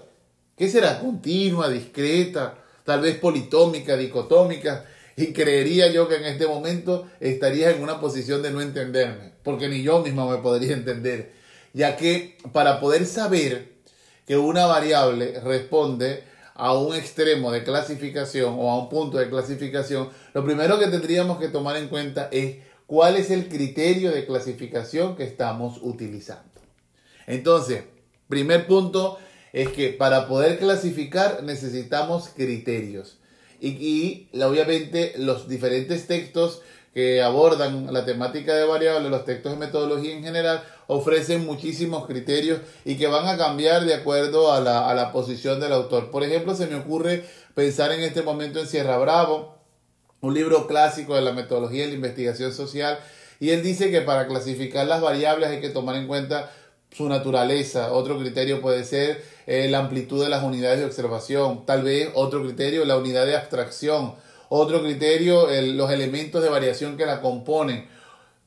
¿Qué 0.57 0.69
será? 0.69 1.01
¿Continua? 1.01 1.69
¿Discreta? 1.69 2.55
¿Tal 2.85 3.01
vez 3.01 3.19
politómica? 3.19 3.97
¿Dicotómica? 3.97 4.85
Y 5.17 5.33
creería 5.33 5.91
yo 5.91 6.07
que 6.07 6.19
en 6.19 6.27
este 6.27 6.47
momento 6.47 7.09
estaría 7.19 7.71
en 7.71 7.83
una 7.83 7.99
posición 7.99 8.43
de 8.43 8.53
no 8.53 8.61
entenderme, 8.61 9.33
porque 9.43 9.69
ni 9.69 9.83
yo 9.83 9.99
mismo 9.99 10.31
me 10.31 10.39
podría 10.39 10.75
entender, 10.75 11.33
ya 11.73 11.97
que 11.97 12.39
para 12.53 12.79
poder 12.79 13.05
saber 13.07 13.73
que 14.25 14.37
una 14.37 14.67
variable 14.67 15.41
responde 15.41 16.23
a 16.55 16.75
un 16.75 16.95
extremo 16.95 17.51
de 17.51 17.65
clasificación 17.65 18.55
o 18.57 18.71
a 18.71 18.79
un 18.79 18.89
punto 18.89 19.19
de 19.19 19.29
clasificación, 19.29 20.11
lo 20.33 20.45
primero 20.45 20.79
que 20.79 20.87
tendríamos 20.87 21.41
que 21.41 21.49
tomar 21.49 21.77
en 21.77 21.89
cuenta 21.89 22.29
es 22.31 22.70
cuál 22.91 23.15
es 23.15 23.31
el 23.31 23.49
criterio 23.49 24.11
de 24.11 24.27
clasificación 24.27 25.15
que 25.15 25.23
estamos 25.23 25.79
utilizando. 25.81 26.51
Entonces, 27.29 27.85
Primer 28.31 28.69
punto 28.69 29.19
es 29.53 29.71
que 29.71 29.89
para 29.89 30.29
poder 30.29 30.61
clasificar 30.61 31.43
necesitamos 31.43 32.29
criterios. 32.29 33.19
Y, 33.61 33.71
y 33.71 34.41
obviamente 34.41 35.15
los 35.19 35.49
diferentes 35.49 36.07
textos 36.07 36.63
que 36.95 37.21
abordan 37.23 37.93
la 37.93 38.05
temática 38.05 38.55
de 38.55 38.65
variables, 38.65 39.11
los 39.11 39.25
textos 39.25 39.53
de 39.53 39.59
metodología 39.59 40.15
en 40.15 40.23
general, 40.23 40.63
ofrecen 40.87 41.45
muchísimos 41.45 42.07
criterios 42.07 42.61
y 42.85 42.97
que 42.97 43.09
van 43.09 43.27
a 43.27 43.37
cambiar 43.37 43.85
de 43.85 43.95
acuerdo 43.95 44.53
a 44.53 44.61
la, 44.61 44.89
a 44.89 44.95
la 44.95 45.11
posición 45.11 45.59
del 45.59 45.73
autor. 45.73 46.13
Por 46.13 46.23
ejemplo, 46.23 46.55
se 46.55 46.69
me 46.69 46.77
ocurre 46.77 47.25
pensar 47.55 47.91
en 47.91 48.01
este 48.01 48.23
momento 48.23 48.61
en 48.61 48.69
Sierra 48.69 48.97
Bravo, 48.99 49.60
un 50.21 50.35
libro 50.35 50.67
clásico 50.67 51.15
de 51.15 51.23
la 51.23 51.33
metodología 51.33 51.83
de 51.83 51.89
la 51.89 51.95
investigación 51.95 52.53
social, 52.53 52.99
y 53.41 53.51
él 53.51 53.63
dice 53.63 53.91
que 53.91 54.03
para 54.03 54.27
clasificar 54.27 54.87
las 54.87 55.01
variables 55.01 55.49
hay 55.49 55.61
que 55.61 55.71
tomar 55.71 55.97
en 55.97 56.07
cuenta 56.07 56.51
su 56.93 57.09
naturaleza. 57.09 57.93
Otro 57.93 58.19
criterio 58.19 58.61
puede 58.61 58.85
ser 58.85 59.25
eh, 59.47 59.69
la 59.71 59.79
amplitud 59.79 60.23
de 60.23 60.29
las 60.29 60.43
unidades 60.43 60.81
de 60.81 60.85
observación. 60.85 61.65
Tal 61.65 61.83
vez 61.83 62.11
otro 62.15 62.43
criterio, 62.43 62.85
la 62.85 62.99
unidad 62.99 63.27
de 63.27 63.37
abstracción. 63.37 64.15
Otro 64.49 64.83
criterio, 64.83 65.47
los 65.75 65.91
elementos 65.91 66.43
de 66.43 66.49
variación 66.49 66.97
que 66.97 67.07
la 67.07 67.21
componen. 67.21 67.89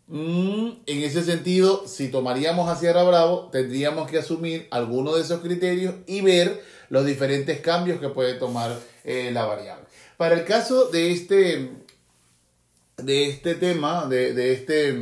Mm, 0.07 0.69
en 0.85 1.03
ese 1.03 1.23
sentido, 1.23 1.87
si 1.87 2.09
tomaríamos 2.09 2.69
a 2.69 2.75
Sierra 2.75 3.03
Bravo, 3.03 3.49
tendríamos 3.51 4.11
que 4.11 4.17
asumir 4.17 4.67
algunos 4.69 5.15
de 5.15 5.21
esos 5.21 5.39
criterios 5.39 5.95
y 6.05 6.21
ver 6.21 6.61
los 6.89 7.05
diferentes 7.05 7.61
cambios 7.61 7.99
que 7.99 8.09
puede 8.09 8.33
tomar 8.33 8.77
eh, 9.05 9.31
la 9.33 9.45
variable. 9.45 9.85
Para 10.23 10.35
el 10.35 10.45
caso 10.45 10.85
de 10.85 11.11
este, 11.11 11.71
de 12.95 13.27
este 13.27 13.55
tema, 13.55 14.05
de, 14.05 14.33
de, 14.33 14.53
este, 14.53 14.93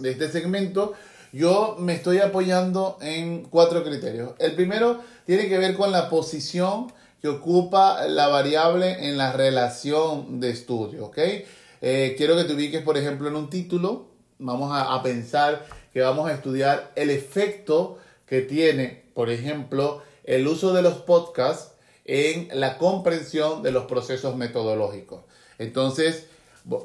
de 0.00 0.10
este 0.10 0.28
segmento, 0.28 0.92
yo 1.32 1.76
me 1.78 1.94
estoy 1.94 2.18
apoyando 2.18 2.98
en 3.00 3.44
cuatro 3.44 3.82
criterios. 3.82 4.32
El 4.38 4.52
primero 4.54 5.00
tiene 5.24 5.48
que 5.48 5.56
ver 5.56 5.76
con 5.76 5.92
la 5.92 6.10
posición 6.10 6.92
que 7.22 7.28
ocupa 7.28 8.06
la 8.06 8.28
variable 8.28 9.08
en 9.08 9.16
la 9.16 9.32
relación 9.32 10.40
de 10.40 10.50
estudio, 10.50 11.06
¿ok? 11.06 11.18
Eh, 11.80 12.14
quiero 12.18 12.36
que 12.36 12.44
te 12.44 12.52
ubiques, 12.52 12.82
por 12.82 12.98
ejemplo, 12.98 13.28
en 13.28 13.36
un 13.36 13.48
título. 13.48 14.08
Vamos 14.38 14.72
a, 14.72 14.94
a 14.94 15.02
pensar 15.02 15.64
que 15.94 16.02
vamos 16.02 16.28
a 16.28 16.34
estudiar 16.34 16.92
el 16.96 17.08
efecto 17.08 17.96
que 18.26 18.42
tiene, 18.42 19.04
por 19.14 19.30
ejemplo, 19.30 20.02
el 20.24 20.46
uso 20.46 20.74
de 20.74 20.82
los 20.82 20.96
podcasts 20.96 21.75
en 22.06 22.48
la 22.52 22.78
comprensión 22.78 23.62
de 23.62 23.72
los 23.72 23.84
procesos 23.84 24.36
metodológicos. 24.36 25.22
Entonces, 25.58 26.26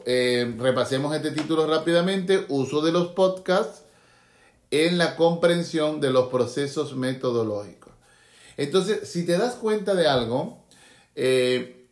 eh, 0.05 0.53
repasemos 0.57 1.15
este 1.15 1.31
título 1.31 1.67
rápidamente, 1.67 2.45
uso 2.49 2.81
de 2.81 2.91
los 2.91 3.09
podcasts 3.09 3.83
en 4.71 4.97
la 4.97 5.15
comprensión 5.15 6.01
de 6.01 6.11
los 6.11 6.29
procesos 6.29 6.95
metodológicos. 6.95 7.93
Entonces, 8.57 9.09
si 9.09 9.25
te 9.25 9.37
das 9.37 9.55
cuenta 9.55 9.93
de 9.95 10.07
algo, 10.07 10.59
eh, 11.15 11.87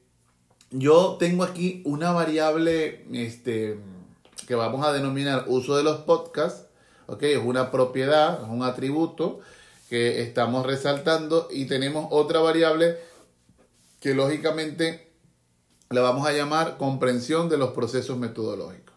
yo 0.72 1.18
tengo 1.20 1.44
aquí 1.44 1.82
una 1.86 2.12
variable 2.12 3.06
este, 3.14 3.80
que 4.48 4.56
vamos 4.56 4.86
a 4.86 4.94
denominar 4.94 5.46
uso 5.48 5.76
de 5.78 5.84
los 5.84 6.00
podcasts, 6.02 6.66
¿ok? 7.08 7.24
Es 7.24 7.44
una 7.44 7.72
propiedad, 7.72 8.42
es 8.44 8.50
un 8.50 8.64
atributo 8.64 9.40
que 9.90 10.22
estamos 10.22 10.66
resaltando 10.66 11.48
y 11.52 11.66
tenemos 11.66 12.08
otra 12.12 12.40
variable 12.40 12.98
que 14.00 14.14
lógicamente 14.14 15.12
la 15.90 16.02
vamos 16.02 16.28
a 16.28 16.32
llamar 16.32 16.78
comprensión 16.78 17.50
de 17.50 17.58
los 17.58 17.72
procesos 17.72 18.18
metodológicos. 18.18 18.96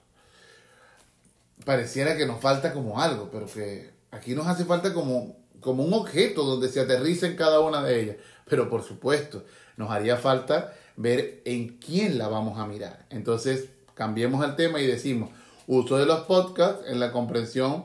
Pareciera 1.65 2.17
que 2.17 2.27
nos 2.27 2.41
falta 2.41 2.73
como 2.73 3.01
algo, 3.01 3.31
pero 3.31 3.47
que 3.47 3.91
aquí 4.11 4.35
nos 4.35 4.47
hace 4.47 4.65
falta 4.65 4.93
como, 4.93 5.37
como 5.61 5.85
un 5.85 5.95
objeto 5.95 6.45
donde 6.45 6.69
se 6.69 6.81
aterriza 6.81 7.27
en 7.27 7.37
cada 7.37 7.61
una 7.61 7.83
de 7.83 8.01
ellas. 8.01 8.17
Pero 8.49 8.69
por 8.69 8.83
supuesto, 8.83 9.45
nos 9.77 9.91
haría 9.91 10.17
falta 10.17 10.75
ver 10.97 11.41
en 11.45 11.79
quién 11.79 12.19
la 12.19 12.29
vamos 12.29 12.59
a 12.59 12.67
mirar. 12.67 13.07
Entonces, 13.11 13.69
cambiemos 13.95 14.45
el 14.45 14.57
tema 14.57 14.81
y 14.81 14.87
decimos 14.87 15.31
uso 15.67 15.97
de 15.97 16.07
los 16.07 16.23
podcasts 16.23 16.85
en 16.89 17.01
la 17.01 17.13
comprensión 17.13 17.85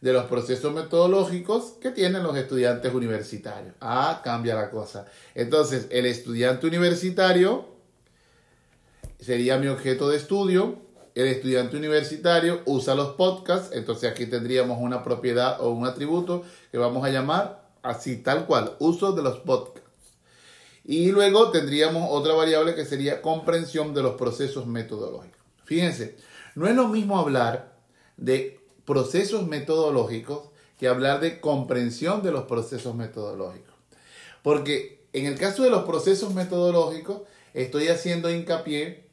de 0.00 0.12
los 0.12 0.24
procesos 0.24 0.72
metodológicos 0.72 1.74
que 1.80 1.90
tienen 1.90 2.22
los 2.22 2.36
estudiantes 2.36 2.92
universitarios. 2.92 3.74
Ah, 3.80 4.20
cambia 4.22 4.54
la 4.54 4.70
cosa. 4.70 5.06
Entonces, 5.34 5.86
el 5.90 6.06
estudiante 6.06 6.66
universitario 6.66 7.66
sería 9.18 9.58
mi 9.58 9.68
objeto 9.68 10.08
de 10.08 10.16
estudio. 10.16 10.76
El 11.14 11.28
estudiante 11.28 11.76
universitario 11.76 12.60
usa 12.66 12.94
los 12.94 13.14
podcasts, 13.14 13.70
entonces 13.72 14.10
aquí 14.10 14.26
tendríamos 14.26 14.78
una 14.80 15.02
propiedad 15.02 15.60
o 15.62 15.70
un 15.70 15.86
atributo 15.86 16.44
que 16.70 16.76
vamos 16.76 17.06
a 17.06 17.10
llamar 17.10 17.70
así, 17.82 18.18
tal 18.18 18.46
cual, 18.46 18.76
uso 18.80 19.12
de 19.12 19.22
los 19.22 19.38
podcasts. 19.38 19.82
Y 20.84 21.10
luego 21.10 21.50
tendríamos 21.50 22.08
otra 22.10 22.34
variable 22.34 22.74
que 22.74 22.84
sería 22.84 23.22
comprensión 23.22 23.94
de 23.94 24.02
los 24.02 24.14
procesos 24.14 24.66
metodológicos. 24.66 25.40
Fíjense, 25.64 26.16
no 26.54 26.68
es 26.68 26.76
lo 26.76 26.86
mismo 26.88 27.18
hablar 27.18 27.76
de 28.16 28.60
procesos 28.86 29.46
metodológicos 29.46 30.48
que 30.78 30.88
hablar 30.88 31.20
de 31.20 31.40
comprensión 31.40 32.22
de 32.22 32.32
los 32.32 32.44
procesos 32.44 32.94
metodológicos. 32.94 33.74
Porque 34.42 35.06
en 35.12 35.26
el 35.26 35.38
caso 35.38 35.62
de 35.62 35.70
los 35.70 35.84
procesos 35.84 36.34
metodológicos, 36.34 37.22
estoy 37.54 37.88
haciendo 37.88 38.30
hincapié 38.30 39.04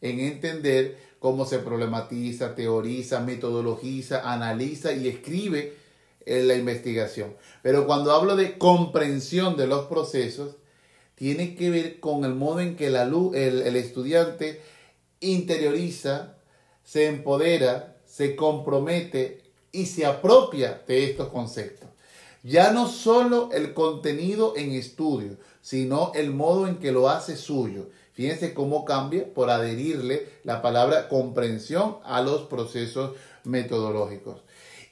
en 0.00 0.20
entender 0.20 0.98
cómo 1.18 1.44
se 1.44 1.58
problematiza, 1.58 2.54
teoriza, 2.54 3.20
metodologiza, 3.20 4.32
analiza 4.32 4.92
y 4.92 5.06
escribe 5.06 5.74
en 6.24 6.48
la 6.48 6.54
investigación. 6.54 7.36
Pero 7.62 7.86
cuando 7.86 8.12
hablo 8.12 8.36
de 8.36 8.58
comprensión 8.58 9.56
de 9.56 9.66
los 9.66 9.86
procesos, 9.86 10.56
tiene 11.14 11.54
que 11.54 11.68
ver 11.68 12.00
con 12.00 12.24
el 12.24 12.34
modo 12.34 12.60
en 12.60 12.76
que 12.76 12.88
la, 12.88 13.02
el, 13.02 13.34
el 13.34 13.76
estudiante 13.76 14.62
interioriza, 15.20 16.38
se 16.82 17.06
empodera, 17.06 17.99
se 18.10 18.34
compromete 18.34 19.40
y 19.70 19.86
se 19.86 20.04
apropia 20.04 20.82
de 20.86 21.04
estos 21.04 21.28
conceptos. 21.28 21.88
Ya 22.42 22.72
no 22.72 22.88
solo 22.88 23.50
el 23.52 23.72
contenido 23.72 24.54
en 24.56 24.72
estudio, 24.72 25.36
sino 25.62 26.10
el 26.14 26.30
modo 26.30 26.66
en 26.66 26.78
que 26.78 26.90
lo 26.90 27.08
hace 27.08 27.36
suyo. 27.36 27.88
Fíjense 28.12 28.52
cómo 28.52 28.84
cambia 28.84 29.32
por 29.32 29.50
adherirle 29.50 30.26
la 30.42 30.60
palabra 30.60 31.08
comprensión 31.08 31.98
a 32.04 32.20
los 32.22 32.42
procesos 32.42 33.12
metodológicos. 33.44 34.40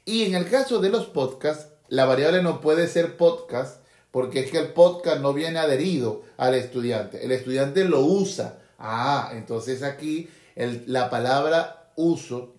Y 0.05 0.25
en 0.25 0.35
el 0.35 0.49
caso 0.49 0.79
de 0.79 0.91
los 0.91 1.07
podcasts, 1.07 1.73
la 1.89 2.05
variable 2.05 2.43
no 2.43 2.61
puede 2.61 2.87
ser 2.87 3.17
podcast 3.17 3.83
porque 4.13 4.41
es 4.41 4.51
que 4.51 4.59
el 4.59 4.69
podcast 4.69 5.21
no 5.21 5.33
viene 5.33 5.59
adherido 5.59 6.23
al 6.37 6.55
estudiante. 6.55 7.25
El 7.25 7.33
estudiante 7.33 7.85
lo 7.85 8.01
usa. 8.01 8.61
Ah, 8.79 9.33
entonces 9.35 9.83
aquí 9.83 10.29
la 10.87 11.11
palabra 11.11 11.91
uso 11.97 12.58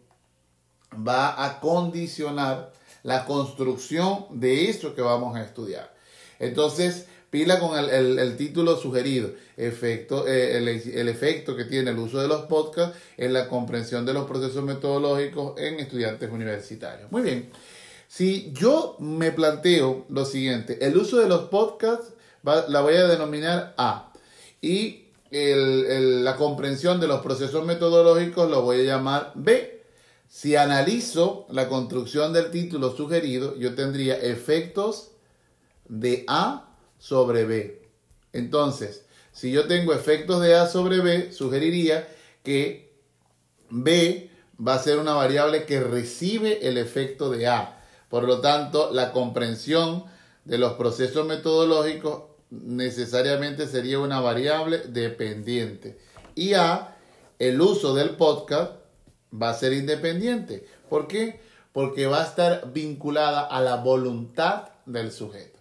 va 0.93 1.45
a 1.45 1.59
condicionar 1.59 2.71
la 3.03 3.25
construcción 3.25 4.25
de 4.31 4.69
eso 4.69 4.95
que 4.95 5.01
vamos 5.01 5.35
a 5.35 5.43
estudiar. 5.43 5.93
Entonces, 6.39 7.05
pila 7.29 7.59
con 7.59 7.77
el, 7.77 8.37
título 8.37 8.77
sugerido, 8.77 9.31
efecto, 9.55 10.27
eh, 10.27 10.57
el, 10.57 11.09
efecto 11.09 11.55
que 11.55 11.65
tiene 11.65 11.91
el 11.91 11.99
uso 11.99 12.19
de 12.19 12.27
los 12.27 12.43
podcasts 12.43 12.97
en 13.17 13.33
la 13.33 13.47
comprensión 13.47 14.05
de 14.05 14.13
los 14.13 14.25
procesos 14.25 14.63
metodológicos 14.63 15.59
en 15.59 15.79
estudiantes 15.79 16.29
universitarios. 16.31 17.11
Muy 17.11 17.21
bien, 17.21 17.49
si 18.07 18.51
yo 18.53 18.95
me 18.99 19.31
planteo 19.31 20.05
lo 20.09 20.25
siguiente, 20.25 20.83
el 20.85 20.97
uso 20.97 21.17
de 21.17 21.29
los 21.29 21.43
podcasts 21.49 22.13
la 22.43 22.81
voy 22.81 22.95
a 22.95 23.07
denominar 23.07 23.73
A 23.77 24.11
y 24.61 25.05
la 25.31 26.35
comprensión 26.35 26.99
de 26.99 27.07
los 27.07 27.21
procesos 27.21 27.63
metodológicos 27.65 28.49
lo 28.49 28.63
voy 28.63 28.81
a 28.81 28.83
llamar 28.83 29.31
B 29.35 29.78
si 30.29 30.55
analizo 30.55 31.47
la 31.49 31.67
construcción 31.67 32.33
del 32.33 32.51
título 32.51 32.95
sugerido, 32.95 33.57
yo 33.57 33.73
tendría 33.73 34.15
efectos 34.15 35.11
de 35.87 36.23
A 36.27 36.69
sobre 36.99 37.45
B. 37.45 37.81
Entonces, 38.31 39.05
si 39.33 39.51
yo 39.51 39.67
tengo 39.67 39.91
efectos 39.91 40.39
de 40.41 40.55
A 40.55 40.67
sobre 40.67 40.99
B, 40.99 41.31
sugeriría 41.31 42.07
que 42.43 42.93
B 43.71 44.29
va 44.65 44.75
a 44.75 44.79
ser 44.83 44.99
una 44.99 45.13
variable 45.13 45.65
que 45.65 45.79
recibe 45.79 46.67
el 46.67 46.77
efecto 46.77 47.31
de 47.31 47.47
A. 47.47 47.81
Por 48.07 48.23
lo 48.23 48.39
tanto, 48.39 48.91
la 48.93 49.11
comprensión 49.11 50.03
de 50.45 50.59
los 50.59 50.73
procesos 50.73 51.25
metodológicos 51.25 52.23
necesariamente 52.51 53.67
sería 53.67 53.99
una 53.99 54.19
variable 54.19 54.79
dependiente. 54.79 55.97
Y 56.35 56.53
A, 56.53 56.97
el 57.39 57.59
uso 57.61 57.95
del 57.95 58.11
podcast, 58.11 58.73
va 59.33 59.49
a 59.49 59.53
ser 59.53 59.73
independiente. 59.73 60.65
¿Por 60.89 61.07
qué? 61.07 61.39
Porque 61.73 62.07
va 62.07 62.23
a 62.23 62.27
estar 62.27 62.71
vinculada 62.73 63.41
a 63.41 63.61
la 63.61 63.77
voluntad 63.77 64.69
del 64.85 65.11
sujeto. 65.11 65.59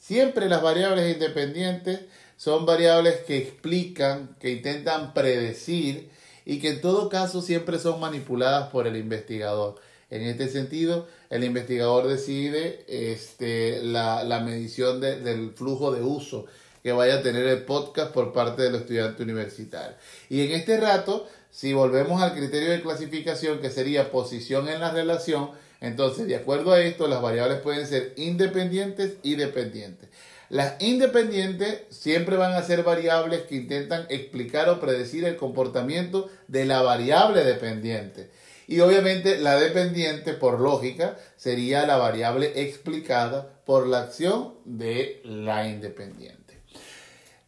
Siempre 0.00 0.48
las 0.48 0.62
variables 0.62 1.12
independientes 1.12 2.00
son 2.36 2.64
variables 2.64 3.16
que 3.26 3.38
explican, 3.38 4.36
que 4.40 4.50
intentan 4.52 5.12
predecir 5.12 6.10
y 6.46 6.60
que 6.60 6.70
en 6.70 6.80
todo 6.80 7.08
caso 7.08 7.42
siempre 7.42 7.78
son 7.78 8.00
manipuladas 8.00 8.70
por 8.70 8.86
el 8.86 8.96
investigador. 8.96 9.74
En 10.10 10.22
este 10.22 10.48
sentido, 10.48 11.06
el 11.28 11.44
investigador 11.44 12.08
decide 12.08 12.84
este, 12.88 13.82
la, 13.82 14.24
la 14.24 14.40
medición 14.40 15.00
del 15.00 15.52
flujo 15.52 15.92
de 15.92 16.02
uso 16.02 16.46
que 16.82 16.92
vaya 16.92 17.16
a 17.16 17.22
tener 17.22 17.46
el 17.46 17.64
podcast 17.64 18.12
por 18.12 18.32
parte 18.32 18.62
del 18.62 18.76
estudiante 18.76 19.22
universitario. 19.22 19.96
Y 20.30 20.46
en 20.46 20.52
este 20.52 20.80
rato, 20.80 21.28
si 21.58 21.72
volvemos 21.72 22.22
al 22.22 22.36
criterio 22.36 22.70
de 22.70 22.82
clasificación, 22.82 23.58
que 23.58 23.70
sería 23.70 24.12
posición 24.12 24.68
en 24.68 24.78
la 24.78 24.92
relación, 24.92 25.50
entonces, 25.80 26.28
de 26.28 26.36
acuerdo 26.36 26.70
a 26.70 26.80
esto, 26.80 27.08
las 27.08 27.20
variables 27.20 27.58
pueden 27.58 27.84
ser 27.84 28.12
independientes 28.16 29.14
y 29.24 29.34
dependientes. 29.34 30.08
Las 30.50 30.80
independientes 30.80 31.80
siempre 31.90 32.36
van 32.36 32.52
a 32.52 32.62
ser 32.62 32.84
variables 32.84 33.42
que 33.42 33.56
intentan 33.56 34.06
explicar 34.08 34.68
o 34.68 34.78
predecir 34.78 35.24
el 35.24 35.34
comportamiento 35.34 36.30
de 36.46 36.64
la 36.64 36.80
variable 36.82 37.42
dependiente. 37.42 38.30
Y 38.68 38.78
obviamente 38.78 39.36
la 39.40 39.58
dependiente, 39.58 40.34
por 40.34 40.60
lógica, 40.60 41.16
sería 41.36 41.84
la 41.88 41.96
variable 41.96 42.52
explicada 42.62 43.60
por 43.66 43.88
la 43.88 44.02
acción 44.02 44.54
de 44.64 45.20
la 45.24 45.66
independiente. 45.66 46.37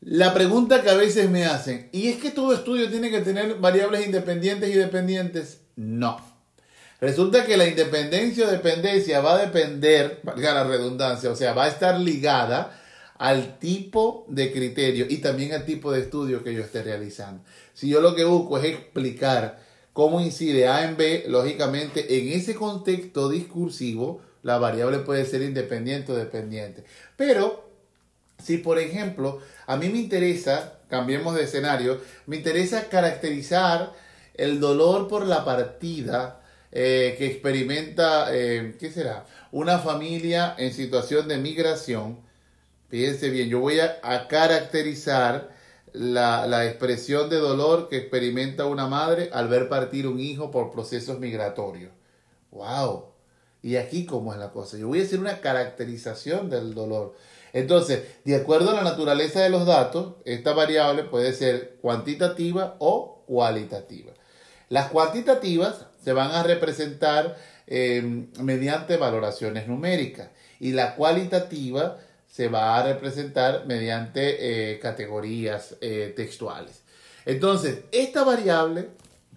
La 0.00 0.32
pregunta 0.32 0.82
que 0.82 0.88
a 0.88 0.94
veces 0.94 1.28
me 1.28 1.44
hacen, 1.44 1.90
¿y 1.92 2.08
es 2.08 2.16
que 2.16 2.30
todo 2.30 2.54
estudio 2.54 2.88
tiene 2.88 3.10
que 3.10 3.20
tener 3.20 3.56
variables 3.56 4.06
independientes 4.06 4.70
y 4.70 4.78
dependientes? 4.78 5.60
No. 5.76 6.18
Resulta 7.02 7.44
que 7.44 7.58
la 7.58 7.66
independencia 7.66 8.46
o 8.46 8.50
dependencia 8.50 9.20
va 9.20 9.34
a 9.34 9.44
depender, 9.44 10.20
valga 10.22 10.54
la 10.54 10.64
redundancia, 10.64 11.30
o 11.30 11.36
sea, 11.36 11.52
va 11.52 11.64
a 11.64 11.68
estar 11.68 12.00
ligada 12.00 12.80
al 13.18 13.58
tipo 13.58 14.24
de 14.28 14.50
criterio 14.50 15.04
y 15.06 15.18
también 15.18 15.52
al 15.52 15.66
tipo 15.66 15.92
de 15.92 16.00
estudio 16.00 16.42
que 16.42 16.54
yo 16.54 16.62
esté 16.62 16.82
realizando. 16.82 17.44
Si 17.74 17.90
yo 17.90 18.00
lo 18.00 18.14
que 18.14 18.24
busco 18.24 18.56
es 18.56 18.64
explicar 18.64 19.60
cómo 19.92 20.22
incide 20.22 20.68
A 20.68 20.88
en 20.88 20.96
B, 20.96 21.24
lógicamente 21.28 22.18
en 22.18 22.32
ese 22.32 22.54
contexto 22.54 23.28
discursivo 23.28 24.22
la 24.42 24.56
variable 24.56 25.00
puede 25.00 25.26
ser 25.26 25.42
independiente 25.42 26.12
o 26.12 26.16
dependiente. 26.16 26.84
Pero 27.16 27.68
si 28.42 28.58
por 28.58 28.78
ejemplo 28.78 29.40
a 29.70 29.76
mí 29.76 29.88
me 29.88 29.98
interesa, 29.98 30.80
cambiemos 30.88 31.36
de 31.36 31.44
escenario, 31.44 32.00
me 32.26 32.36
interesa 32.36 32.88
caracterizar 32.88 33.92
el 34.34 34.58
dolor 34.58 35.06
por 35.06 35.24
la 35.24 35.44
partida 35.44 36.40
eh, 36.72 37.14
que 37.16 37.26
experimenta, 37.26 38.34
eh, 38.34 38.74
¿qué 38.80 38.90
será? 38.90 39.26
Una 39.52 39.78
familia 39.78 40.56
en 40.58 40.72
situación 40.72 41.28
de 41.28 41.38
migración, 41.38 42.18
Fíjense 42.88 43.30
bien, 43.30 43.48
yo 43.48 43.60
voy 43.60 43.78
a, 43.78 44.26
caracterizar 44.26 45.54
la, 45.92 46.48
la, 46.48 46.66
expresión 46.66 47.30
de 47.30 47.36
dolor 47.36 47.88
que 47.88 47.98
experimenta 47.98 48.66
una 48.66 48.88
madre 48.88 49.30
al 49.32 49.46
ver 49.46 49.68
partir 49.68 50.08
un 50.08 50.18
hijo 50.18 50.50
por 50.50 50.72
procesos 50.72 51.20
migratorios. 51.20 51.92
¡Wow! 52.50 53.09
Y 53.62 53.76
aquí 53.76 54.06
cómo 54.06 54.32
es 54.32 54.38
la 54.38 54.50
cosa. 54.50 54.78
Yo 54.78 54.88
voy 54.88 55.00
a 55.00 55.04
hacer 55.04 55.20
una 55.20 55.40
caracterización 55.40 56.48
del 56.48 56.74
dolor. 56.74 57.14
Entonces, 57.52 58.02
de 58.24 58.36
acuerdo 58.36 58.70
a 58.70 58.74
la 58.74 58.82
naturaleza 58.82 59.40
de 59.40 59.50
los 59.50 59.66
datos, 59.66 60.14
esta 60.24 60.52
variable 60.52 61.04
puede 61.04 61.32
ser 61.32 61.76
cuantitativa 61.80 62.76
o 62.78 63.24
cualitativa. 63.26 64.12
Las 64.68 64.90
cuantitativas 64.90 65.86
se 66.02 66.12
van 66.12 66.30
a 66.30 66.42
representar 66.42 67.36
eh, 67.66 68.26
mediante 68.40 68.96
valoraciones 68.96 69.68
numéricas 69.68 70.28
y 70.58 70.72
la 70.72 70.94
cualitativa 70.94 71.98
se 72.30 72.48
va 72.48 72.78
a 72.78 72.82
representar 72.84 73.66
mediante 73.66 74.72
eh, 74.72 74.78
categorías 74.78 75.76
eh, 75.80 76.12
textuales. 76.16 76.82
Entonces, 77.26 77.80
esta 77.92 78.24
variable 78.24 78.88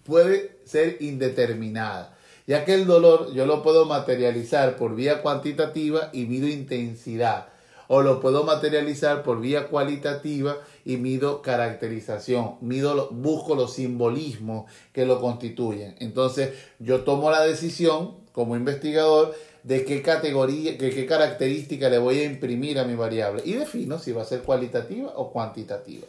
puede 0.03 0.57
ser 0.65 0.97
indeterminada, 1.01 2.12
ya 2.47 2.65
que 2.65 2.73
el 2.73 2.85
dolor 2.85 3.33
yo 3.33 3.45
lo 3.45 3.63
puedo 3.63 3.85
materializar 3.85 4.75
por 4.75 4.95
vía 4.95 5.21
cuantitativa 5.21 6.09
y 6.13 6.25
mido 6.25 6.47
intensidad, 6.47 7.47
o 7.87 8.01
lo 8.01 8.19
puedo 8.19 8.43
materializar 8.43 9.23
por 9.23 9.39
vía 9.39 9.67
cualitativa 9.67 10.57
y 10.85 10.97
mido 10.97 11.41
caracterización, 11.41 12.55
mido, 12.61 13.09
busco 13.11 13.55
los 13.55 13.73
simbolismos 13.73 14.69
que 14.91 15.05
lo 15.05 15.19
constituyen. 15.21 15.95
Entonces, 15.99 16.53
yo 16.79 17.01
tomo 17.01 17.29
la 17.29 17.43
decisión 17.43 18.15
como 18.31 18.55
investigador 18.55 19.35
de 19.63 19.85
qué 19.85 20.01
categoría, 20.01 20.73
de 20.73 20.89
qué 20.89 21.05
característica 21.05 21.89
le 21.89 21.97
voy 21.97 22.19
a 22.19 22.25
imprimir 22.25 22.79
a 22.79 22.83
mi 22.83 22.95
variable 22.95 23.43
y 23.45 23.53
defino 23.53 23.99
si 23.99 24.11
va 24.11 24.23
a 24.23 24.25
ser 24.25 24.41
cualitativa 24.41 25.13
o 25.15 25.31
cuantitativa. 25.31 26.07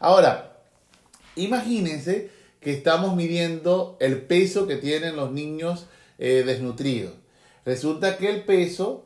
Ahora, 0.00 0.56
imagínense 1.34 2.30
que 2.60 2.72
estamos 2.72 3.14
midiendo 3.14 3.96
el 4.00 4.22
peso 4.22 4.66
que 4.66 4.76
tienen 4.76 5.16
los 5.16 5.32
niños 5.32 5.86
eh, 6.18 6.42
desnutridos. 6.46 7.12
Resulta 7.64 8.16
que 8.16 8.30
el 8.30 8.42
peso 8.44 9.04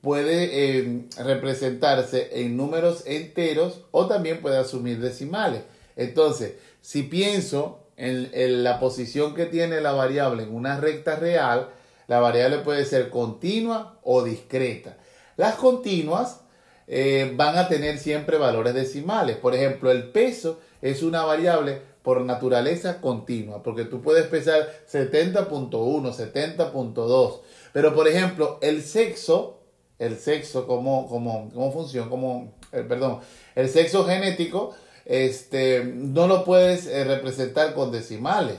puede 0.00 0.78
eh, 0.78 1.04
representarse 1.18 2.40
en 2.40 2.56
números 2.56 3.04
enteros 3.06 3.84
o 3.90 4.06
también 4.06 4.40
puede 4.40 4.58
asumir 4.58 5.00
decimales. 5.00 5.62
Entonces, 5.96 6.54
si 6.80 7.02
pienso 7.02 7.84
en 7.96 8.62
la 8.62 8.78
posición 8.78 9.34
que 9.34 9.46
tiene 9.46 9.80
la 9.80 9.90
variable 9.90 10.44
en 10.44 10.54
una 10.54 10.78
recta 10.78 11.16
real, 11.16 11.70
la 12.08 12.20
variable 12.20 12.58
puede 12.58 12.84
ser 12.84 13.10
continua 13.10 13.98
o 14.02 14.22
discreta. 14.22 14.96
Las 15.36 15.56
continuas 15.56 16.40
eh, 16.86 17.32
van 17.36 17.58
a 17.58 17.68
tener 17.68 17.98
siempre 17.98 18.38
valores 18.38 18.72
decimales. 18.72 19.36
Por 19.36 19.54
ejemplo, 19.54 19.90
el 19.92 20.04
peso 20.04 20.58
es 20.80 21.02
una 21.02 21.22
variable 21.22 21.82
por 22.08 22.22
naturaleza 22.22 23.02
continua, 23.02 23.62
porque 23.62 23.84
tú 23.84 24.00
puedes 24.00 24.26
pesar 24.28 24.66
70.1, 24.90 25.68
70.2. 25.70 27.40
Pero, 27.74 27.94
por 27.94 28.08
ejemplo, 28.08 28.56
el 28.62 28.82
sexo, 28.82 29.58
el 29.98 30.16
sexo 30.16 30.66
como, 30.66 31.06
como, 31.06 31.50
como 31.52 31.70
función, 31.70 32.08
como, 32.08 32.54
eh, 32.72 32.82
perdón, 32.88 33.20
el 33.54 33.68
sexo 33.68 34.06
genético, 34.06 34.74
este, 35.04 35.84
no 35.84 36.26
lo 36.26 36.46
puedes 36.46 36.86
eh, 36.86 37.04
representar 37.04 37.74
con 37.74 37.92
decimales 37.92 38.56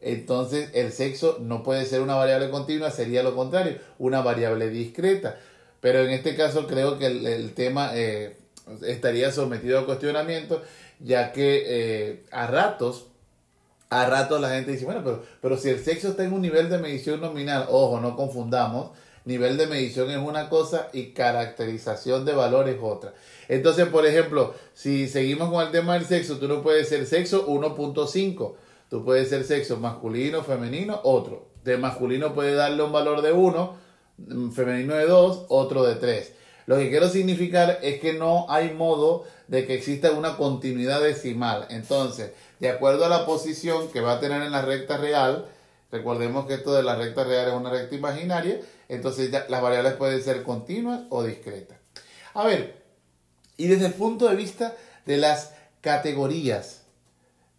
entonces 0.00 0.68
el 0.74 0.92
sexo 0.92 1.38
no 1.40 1.64
puede 1.64 1.86
ser 1.86 2.00
una 2.00 2.14
variable 2.14 2.50
continua, 2.50 2.92
sería 2.92 3.24
lo 3.24 3.34
contrario, 3.34 3.78
una 3.98 4.20
variable 4.20 4.68
discreta. 4.68 5.40
Pero 5.80 6.00
en 6.00 6.10
este 6.10 6.36
caso 6.36 6.68
creo 6.68 6.96
que 6.96 7.06
el, 7.06 7.54
tema 7.54 7.90
eh, 7.94 8.36
estaría 8.86 9.32
sometido 9.32 9.80
a 9.80 9.86
cuestionamiento, 9.86 10.62
ya 11.00 11.32
que 11.32 11.62
eh, 11.66 12.22
a 12.30 12.46
ratos, 12.46 13.06
a 13.90 14.06
ratos 14.06 14.40
la 14.40 14.50
gente 14.50 14.72
dice, 14.72 14.84
bueno, 14.84 15.02
pero, 15.04 15.22
pero 15.40 15.56
si 15.56 15.68
el 15.68 15.78
sexo 15.78 16.08
está 16.08 16.24
en 16.24 16.32
un 16.32 16.42
nivel 16.42 16.68
de 16.68 16.78
medición 16.78 17.20
nominal, 17.20 17.66
ojo, 17.68 18.00
no 18.00 18.16
confundamos, 18.16 18.90
nivel 19.24 19.56
de 19.56 19.66
medición 19.66 20.10
es 20.10 20.18
una 20.18 20.48
cosa 20.48 20.88
y 20.92 21.12
caracterización 21.12 22.24
de 22.24 22.34
valor 22.34 22.68
es 22.68 22.78
otra. 22.80 23.14
Entonces, 23.48 23.86
por 23.86 24.06
ejemplo, 24.06 24.54
si 24.74 25.08
seguimos 25.08 25.50
con 25.50 25.64
el 25.64 25.70
tema 25.70 25.94
del 25.94 26.04
sexo, 26.04 26.38
tú 26.38 26.48
no 26.48 26.62
puedes 26.62 26.88
ser 26.88 27.06
sexo 27.06 27.46
1.5 27.46 28.54
Tú 28.94 29.04
puedes 29.04 29.28
ser 29.28 29.42
sexo 29.42 29.78
masculino, 29.78 30.44
femenino, 30.44 31.00
otro. 31.02 31.48
De 31.64 31.76
masculino 31.76 32.32
puede 32.32 32.54
darle 32.54 32.82
un 32.82 32.92
valor 32.92 33.22
de 33.22 33.32
1, 33.32 33.74
mm, 34.18 34.50
femenino 34.50 34.94
de 34.94 35.06
2, 35.06 35.46
otro 35.48 35.84
de 35.84 35.96
3. 35.96 36.32
Lo 36.66 36.76
que 36.76 36.90
quiero 36.90 37.08
significar 37.08 37.80
es 37.82 38.00
que 38.00 38.12
no 38.12 38.46
hay 38.48 38.72
modo 38.72 39.24
de 39.48 39.66
que 39.66 39.74
exista 39.74 40.12
una 40.12 40.36
continuidad 40.36 41.02
decimal. 41.02 41.66
Entonces, 41.70 42.32
de 42.60 42.70
acuerdo 42.70 43.04
a 43.04 43.08
la 43.08 43.26
posición 43.26 43.88
que 43.88 44.00
va 44.00 44.14
a 44.14 44.20
tener 44.20 44.42
en 44.42 44.52
la 44.52 44.62
recta 44.62 44.96
real, 44.96 45.46
recordemos 45.90 46.46
que 46.46 46.54
esto 46.54 46.74
de 46.74 46.82
la 46.82 46.96
recta 46.96 47.24
real 47.24 47.48
es 47.48 47.54
una 47.54 47.70
recta 47.70 47.94
imaginaria, 47.94 48.60
entonces 48.88 49.30
las 49.30 49.62
variables 49.62 49.94
pueden 49.94 50.22
ser 50.22 50.42
continuas 50.42 51.02
o 51.10 51.22
discretas. 51.22 51.78
A 52.34 52.44
ver, 52.44 52.82
y 53.56 53.66
desde 53.68 53.86
el 53.86 53.94
punto 53.94 54.28
de 54.28 54.36
vista 54.36 54.74
de 55.06 55.16
las 55.18 55.52
categorías, 55.80 56.84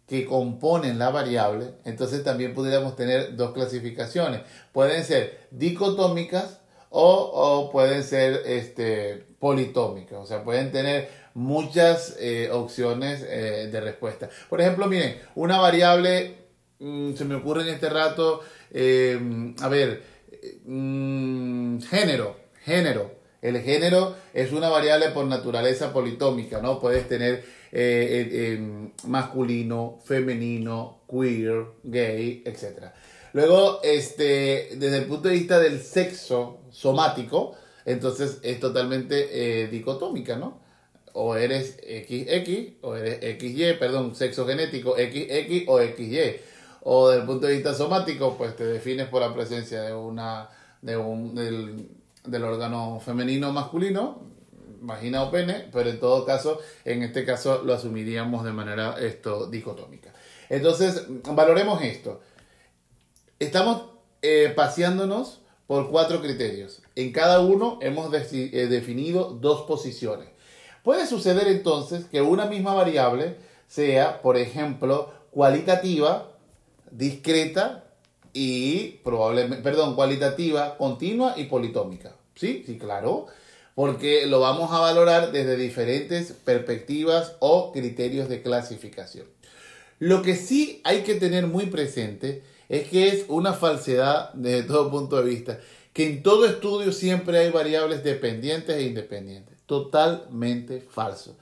que 0.06 0.24
componen 0.24 0.98
la 0.98 1.10
variable, 1.10 1.72
entonces 1.84 2.22
también 2.22 2.54
pudiéramos 2.54 2.94
tener 2.94 3.34
dos 3.36 3.52
clasificaciones. 3.52 4.42
Pueden 4.72 5.04
ser 5.04 5.48
dicotómicas 5.50 6.60
o, 6.90 7.68
pueden 7.72 8.04
ser 8.04 8.42
este, 8.46 9.26
politómicas, 9.40 10.18
o 10.18 10.26
sea, 10.26 10.44
pueden 10.44 10.70
tener 10.70 11.10
muchas 11.36 12.16
eh, 12.18 12.48
opciones 12.50 13.22
eh, 13.28 13.68
de 13.70 13.80
respuesta. 13.82 14.30
Por 14.48 14.62
ejemplo, 14.62 14.86
miren, 14.86 15.18
una 15.34 15.58
variable, 15.58 16.34
mm, 16.78 17.12
se 17.12 17.26
me 17.26 17.34
ocurre 17.34 17.60
en 17.62 17.68
este 17.74 17.90
rato, 17.90 18.40
eh, 18.70 19.54
a 19.60 19.68
ver, 19.68 20.02
mm, 20.64 21.80
género, 21.80 22.36
género. 22.64 23.16
El 23.42 23.60
género 23.60 24.16
es 24.32 24.50
una 24.50 24.70
variable 24.70 25.10
por 25.10 25.26
naturaleza 25.26 25.92
politómica, 25.92 26.62
¿no? 26.62 26.80
Puedes 26.80 27.06
tener 27.06 27.44
eh, 27.70 28.88
masculino, 29.06 29.98
femenino, 30.06 31.02
queer, 31.06 31.66
gay, 31.82 32.42
etc. 32.46 32.92
Luego, 33.34 33.80
este, 33.82 34.70
desde 34.76 34.96
el 34.96 35.04
punto 35.04 35.28
de 35.28 35.34
vista 35.34 35.58
del 35.58 35.82
sexo 35.82 36.60
somático, 36.70 37.54
entonces 37.84 38.38
es 38.42 38.58
totalmente 38.58 39.68
dicotómica, 39.68 40.36
¿no? 40.36 40.64
O 41.18 41.34
eres 41.34 41.78
XX 41.78 42.74
o 42.82 42.94
eres 42.94 43.38
XY, 43.38 43.74
perdón, 43.78 44.14
sexo 44.14 44.46
genético 44.46 44.94
XX 44.94 45.64
o 45.66 45.80
XY. 45.80 46.36
o 46.82 47.08
desde 47.08 47.20
el 47.22 47.26
punto 47.26 47.46
de 47.46 47.54
vista 47.54 47.74
somático, 47.74 48.36
pues 48.36 48.54
te 48.54 48.64
defines 48.64 49.08
por 49.08 49.22
la 49.22 49.32
presencia 49.32 49.82
de 49.82 49.94
una 49.94 50.48
de 50.82 50.96
un, 50.96 51.34
del, 51.34 51.88
del 52.24 52.44
órgano 52.44 53.00
femenino 53.00 53.48
o 53.48 53.52
masculino, 53.52 54.20
vagina 54.80 55.22
o 55.22 55.30
pene, 55.30 55.68
pero 55.72 55.90
en 55.90 55.98
todo 55.98 56.24
caso, 56.24 56.60
en 56.84 57.02
este 57.02 57.24
caso 57.24 57.62
lo 57.64 57.74
asumiríamos 57.74 58.44
de 58.44 58.52
manera 58.52 58.96
esto 59.00 59.46
dicotómica. 59.46 60.12
Entonces, 60.48 61.06
valoremos 61.24 61.82
esto. 61.82 62.20
Estamos 63.38 63.82
eh, 64.22 64.52
paseándonos 64.54 65.40
por 65.66 65.90
cuatro 65.90 66.20
criterios. 66.22 66.82
En 66.94 67.12
cada 67.12 67.40
uno 67.40 67.78
hemos 67.82 68.12
eh, 68.14 68.66
definido 68.68 69.30
dos 69.30 69.62
posiciones. 69.62 70.28
Puede 70.86 71.08
suceder 71.08 71.48
entonces 71.48 72.04
que 72.04 72.22
una 72.22 72.46
misma 72.46 72.72
variable 72.72 73.34
sea, 73.66 74.22
por 74.22 74.36
ejemplo, 74.36 75.12
cualitativa, 75.32 76.30
discreta 76.92 77.86
y 78.32 79.00
probablemente, 79.02 79.64
perdón, 79.64 79.96
cualitativa, 79.96 80.76
continua 80.76 81.34
y 81.36 81.46
politómica. 81.46 82.14
Sí, 82.36 82.62
sí, 82.64 82.78
claro, 82.78 83.26
porque 83.74 84.26
lo 84.26 84.38
vamos 84.38 84.70
a 84.70 84.78
valorar 84.78 85.32
desde 85.32 85.56
diferentes 85.56 86.30
perspectivas 86.30 87.34
o 87.40 87.72
criterios 87.72 88.28
de 88.28 88.42
clasificación. 88.42 89.26
Lo 89.98 90.22
que 90.22 90.36
sí 90.36 90.82
hay 90.84 91.02
que 91.02 91.16
tener 91.16 91.48
muy 91.48 91.66
presente 91.66 92.44
es 92.68 92.86
que 92.86 93.08
es 93.08 93.24
una 93.26 93.54
falsedad 93.54 94.32
desde 94.34 94.62
todo 94.62 94.92
punto 94.92 95.16
de 95.16 95.28
vista, 95.28 95.58
que 95.92 96.06
en 96.06 96.22
todo 96.22 96.46
estudio 96.46 96.92
siempre 96.92 97.38
hay 97.38 97.50
variables 97.50 98.04
dependientes 98.04 98.76
e 98.76 98.82
independientes. 98.82 99.55
Totalmente 99.66 100.80
falso. 100.80 101.36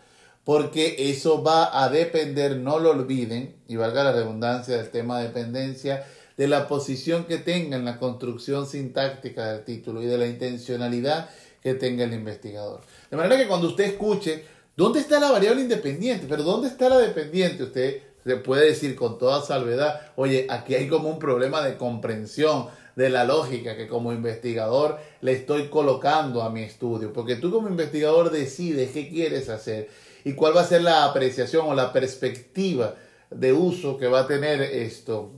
Porque 0.44 0.96
eso 1.10 1.42
va 1.42 1.82
a 1.82 1.88
depender, 1.88 2.56
no 2.56 2.78
lo 2.78 2.90
olviden, 2.90 3.56
y 3.66 3.76
valga 3.76 4.04
la 4.04 4.12
redundancia 4.12 4.76
del 4.76 4.90
tema 4.90 5.18
de 5.18 5.28
dependencia, 5.28 6.04
de 6.36 6.48
la 6.48 6.66
posición 6.68 7.24
que 7.24 7.38
tenga 7.38 7.76
en 7.76 7.84
la 7.84 7.98
construcción 7.98 8.66
sintáctica 8.66 9.52
del 9.52 9.64
título 9.64 10.02
y 10.02 10.06
de 10.06 10.18
la 10.18 10.26
intencionalidad 10.26 11.30
que 11.62 11.74
tenga 11.74 12.04
el 12.04 12.12
investigador. 12.12 12.82
De 13.10 13.16
manera 13.16 13.36
que 13.36 13.48
cuando 13.48 13.68
usted 13.68 13.84
escuche, 13.84 14.44
¿dónde 14.76 15.00
está 15.00 15.18
la 15.20 15.30
variable 15.30 15.62
independiente? 15.62 16.26
Pero 16.28 16.42
¿dónde 16.42 16.68
está 16.68 16.88
la 16.88 16.98
dependiente? 16.98 17.62
Usted 17.62 18.02
se 18.24 18.36
puede 18.36 18.66
decir 18.66 18.96
con 18.96 19.18
toda 19.18 19.42
salvedad, 19.42 20.12
oye, 20.16 20.46
aquí 20.50 20.74
hay 20.74 20.88
como 20.88 21.08
un 21.08 21.18
problema 21.18 21.62
de 21.62 21.76
comprensión 21.76 22.66
de 22.96 23.08
la 23.08 23.24
lógica 23.24 23.76
que 23.76 23.88
como 23.88 24.12
investigador 24.12 24.98
le 25.20 25.32
estoy 25.32 25.68
colocando 25.68 26.42
a 26.42 26.50
mi 26.50 26.62
estudio, 26.62 27.12
porque 27.12 27.36
tú 27.36 27.50
como 27.50 27.68
investigador 27.68 28.30
decides 28.30 28.92
qué 28.92 29.08
quieres 29.08 29.48
hacer 29.48 29.88
y 30.24 30.32
cuál 30.34 30.56
va 30.56 30.62
a 30.62 30.66
ser 30.66 30.82
la 30.82 31.04
apreciación 31.04 31.66
o 31.66 31.74
la 31.74 31.92
perspectiva 31.92 32.94
de 33.30 33.52
uso 33.52 33.98
que 33.98 34.06
va 34.06 34.20
a 34.20 34.26
tener 34.26 34.62
esto, 34.62 35.32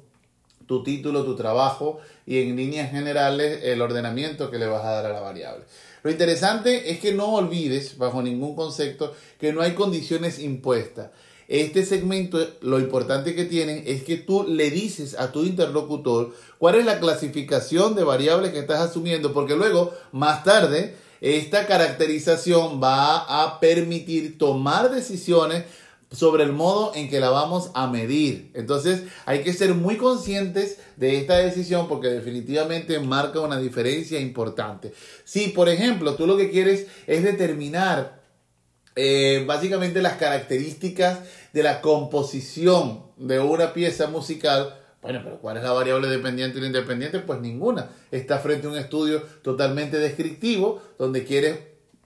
tu 0.67 0.83
título, 0.83 1.25
tu 1.25 1.37
trabajo 1.37 2.01
y 2.27 2.43
en 2.43 2.57
líneas 2.57 2.91
generales 2.91 3.61
el 3.63 3.81
ordenamiento 3.81 4.51
que 4.51 4.59
le 4.59 4.67
vas 4.67 4.85
a 4.85 4.91
dar 4.91 5.07
a 5.07 5.13
la 5.13 5.21
variable. 5.21 5.65
Lo 6.03 6.11
interesante 6.11 6.91
es 6.91 7.01
que 7.01 7.15
no 7.15 7.35
olvides, 7.35 7.99
bajo 7.99 8.23
ningún 8.23 8.55
concepto, 8.55 9.15
que 9.41 9.53
no 9.53 9.63
hay 9.63 9.73
condiciones 9.73 10.39
impuestas. 10.39 11.11
Este 11.49 11.85
segmento, 11.85 12.39
lo 12.61 12.81
importante 12.81 13.35
que 13.35 13.45
tiene 13.45 13.85
es 13.87 14.03
que 14.03 14.17
tú 14.17 14.45
le 14.49 14.71
dices 14.71 15.15
a 15.19 15.31
tu 15.31 15.45
interlocutor 15.45 16.35
cuál 16.59 16.75
es 16.75 16.85
la 16.85 16.99
clasificación 16.99 17.95
de 17.95 18.05
variables 18.05 18.53
que 18.53 18.59
estás 18.59 18.81
asumiendo, 18.81 19.33
porque 19.33 19.55
luego, 19.55 19.93
más 20.13 20.43
tarde, 20.43 20.97
esta 21.21 21.67
caracterización 21.67 22.83
va 22.83 23.19
a 23.19 23.61
permitir 23.61 24.39
tomar 24.39 24.91
decisiones 24.91 25.65
sobre 26.11 26.45
el 26.45 26.53
modo 26.53 26.93
en 26.95 27.09
que 27.09 27.21
la 27.21 27.31
vamos 27.31 27.71
a 27.75 27.87
medir. 27.89 28.51
Entonces 28.55 29.03
hay 29.25 29.43
que 29.43 29.53
ser 29.53 29.75
muy 29.75 29.97
conscientes 29.97 30.79
de 30.97 31.19
esta 31.19 31.39
decisión 31.39 31.89
porque 31.89 32.09
definitivamente 32.09 32.99
marca 33.01 33.41
una 33.41 33.59
diferencia 33.59 34.21
importante. 34.21 34.93
Si, 35.25 35.49
por 35.49 35.69
ejemplo, 35.69 36.15
tú 36.15 36.27
lo 36.27 36.37
que 36.37 36.51
quieres 36.51 36.87
es 37.07 37.23
determinar 37.23 38.26
eh, 38.97 39.45
básicamente 39.47 40.01
las 40.01 40.15
características 40.15 41.21
de 41.53 41.63
la 41.63 41.83
composición 41.83 43.03
de 43.19 43.39
una 43.41 43.75
pieza 43.75 44.07
musical, 44.09 44.75
bueno, 45.03 45.21
pero 45.23 45.39
¿cuál 45.39 45.59
es 45.59 45.63
la 45.63 45.73
variable 45.73 46.09
dependiente 46.09 46.59
o 46.59 46.65
independiente? 46.65 47.21
Pues 47.21 47.41
ninguna. 47.41 47.91
Está 48.11 48.39
frente 48.39 48.67
a 48.67 48.71
un 48.71 48.79
estudio 48.79 49.23
totalmente 49.43 49.99
descriptivo 49.99 50.83
donde 50.99 51.25
quieres, 51.25 51.59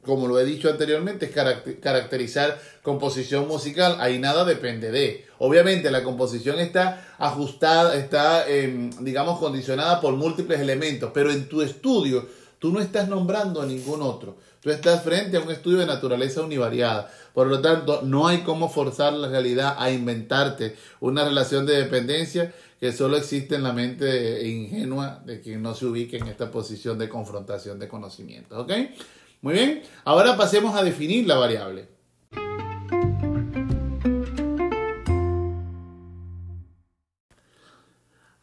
como 0.05 0.26
lo 0.26 0.38
he 0.38 0.44
dicho 0.44 0.68
anteriormente, 0.68 1.31
caracterizar 1.31 2.61
composición 2.83 3.48
musical. 3.48 3.96
Ahí 4.00 4.18
nada 4.18 4.44
depende 4.44 4.90
de. 4.90 5.24
Obviamente 5.38 5.90
la 5.90 6.03
composición 6.03 6.59
está 6.59 7.14
ajustada, 7.18 7.94
está, 7.96 8.46
em, 8.50 8.90
digamos, 9.00 9.38
condicionada 9.38 10.00
por 10.00 10.14
múltiples 10.16 10.61
elementos, 10.61 11.11
pero 11.14 11.31
en 11.31 11.48
tu 11.48 11.62
estudio 11.62 12.26
tú 12.61 12.73
no 12.73 12.79
estás 12.79 13.09
nombrando 13.09 13.61
a 13.61 13.66
ningún 13.66 14.03
otro. 14.03 14.37
Tú 14.61 14.70
estás 14.70 15.03
frente 15.03 15.38
a 15.38 15.40
un 15.40 15.51
estudio 15.51 15.79
de 15.79 15.87
naturaleza 15.87 16.42
univariada. 16.42 17.11
Por 17.35 17.49
lo 17.49 17.61
tanto, 17.61 18.03
no 18.03 18.29
hay 18.29 18.42
cómo 18.42 18.68
forzar 18.68 19.14
la 19.14 19.29
realidad 19.29 19.75
a 19.79 19.90
inventarte 19.90 20.77
una 21.01 21.25
relación 21.25 21.66
de 21.66 21.79
dependencia 21.79 22.55
que 22.79 22.92
solo 22.92 23.16
existe 23.16 23.57
en 23.57 23.62
la 23.62 23.73
mente 23.73 24.46
ingenua 24.46 25.23
de 25.25 25.40
quien 25.40 25.62
no 25.62 25.75
se 25.75 25.87
ubique 25.87 26.18
en 26.18 26.29
esta 26.29 26.51
posición 26.51 26.99
de 26.99 27.09
confrontación 27.09 27.79
de 27.79 27.88
conocimientos. 27.88 28.66
Muy 29.40 29.55
bien. 29.55 29.83
Ahora 30.05 30.37
pasemos 30.37 30.77
a 30.77 30.85
definir 30.85 31.27
la 31.27 31.37
variable. 31.37 31.88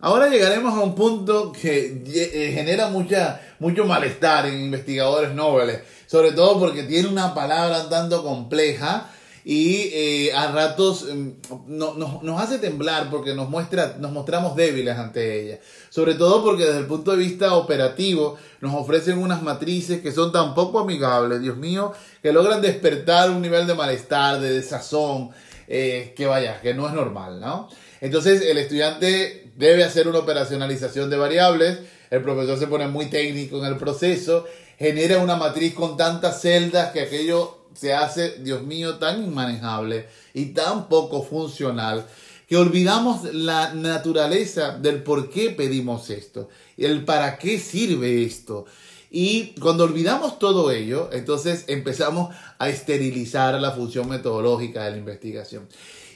Ahora 0.08 0.30
llegaremos 0.30 0.74
a 0.74 0.80
un 0.80 0.96
punto 0.96 1.52
que 1.52 2.02
eh, 2.06 2.54
genera 2.54 2.88
mucha, 2.88 3.41
mucho 3.60 3.84
malestar 3.84 4.46
en 4.46 4.58
investigadores 4.58 5.34
nobles, 5.34 5.82
sobre 6.06 6.32
todo 6.32 6.58
porque 6.60 6.84
tiene 6.84 7.10
una 7.10 7.34
palabra 7.34 7.82
andando 7.82 8.24
compleja 8.24 9.10
y 9.43 9.89
eh, 9.91 10.34
a 10.34 10.50
ratos 10.54 11.08
mm, 11.13 11.32
nos 11.67 12.41
hace 12.41 12.58
temblar 12.60 13.10
porque 13.10 13.34
nos, 13.34 13.50
muestra, 13.50 13.98
nos 14.00 14.13
mostramos 14.13 14.56
débiles 14.56 14.98
ante 14.98 15.41
ella. 15.41 15.60
Sobre 15.89 16.13
todo 16.13 16.41
porque 16.41 16.63
desde 16.63 16.80
el 16.80 16.86
punto 16.86 17.12
de 17.12 17.17
vista 17.17 17.56
operativo 17.56 18.38
nos 18.62 18.76
ofrecen 18.76 19.17
unas 19.17 19.43
matrices 19.43 20.00
que 20.00 20.13
son 20.13 20.32
tan 20.32 20.56
poco 20.56 20.80
amigables, 20.80 21.41
Dios 21.41 21.58
mío, 21.58 21.91
que 22.24 22.32
logran 22.32 22.62
despertar 22.62 23.30
un 23.30 23.41
nivel 23.41 23.67
de 23.67 23.74
malestar, 23.74 24.39
de 24.39 24.54
desazón, 24.54 25.32
eh, 25.67 26.13
que 26.15 26.28
vaya, 26.28 26.62
que 26.62 26.74
no 26.74 26.88
es 26.88 26.93
normal, 26.93 27.41
¿no? 27.41 27.67
Entonces 28.00 28.41
el 28.41 28.58
estudiante 28.58 29.46
debe 29.58 29.84
hacer 29.84 30.08
una 30.08 30.20
operacionalización 30.20 31.10
de 31.10 31.17
variables, 31.17 31.80
el 32.10 32.22
profesor 32.22 32.58
se 32.58 32.67
pone 32.67 32.88
muy 32.88 33.08
técnico 33.08 33.58
en 33.58 33.65
el 33.65 33.78
proceso, 33.78 34.46
genera 34.78 35.17
una 35.17 35.36
matriz 35.36 35.74
con 35.74 35.98
tantas 35.98 36.41
celdas 36.41 36.91
que 36.93 37.02
aquello 37.02 37.65
se 37.74 37.93
hace, 37.93 38.38
Dios 38.39 38.63
mío, 38.63 38.96
tan 38.96 39.24
inmanejable 39.24 40.08
y 40.34 40.46
tan 40.48 40.88
poco 40.88 41.24
funcional 41.24 42.06
que 42.48 42.56
olvidamos 42.56 43.34
la 43.34 43.74
naturaleza 43.74 44.78
del 44.78 45.04
por 45.04 45.30
qué 45.30 45.50
pedimos 45.50 46.10
esto, 46.10 46.48
el 46.78 47.04
para 47.04 47.38
qué 47.38 47.60
sirve 47.60 48.24
esto. 48.24 48.65
Y 49.10 49.56
cuando 49.60 49.84
olvidamos 49.84 50.39
todo 50.39 50.72
ello, 50.72 51.10
entonces 51.12 51.65
empezamos 51.67 52.34
a 52.58 52.70
esterilizar 52.70 53.60
la 53.60 53.72
función 53.72 54.08
metodológica 54.08 54.86
de 54.86 54.91
la 54.91 54.98
investigación. 54.98 55.67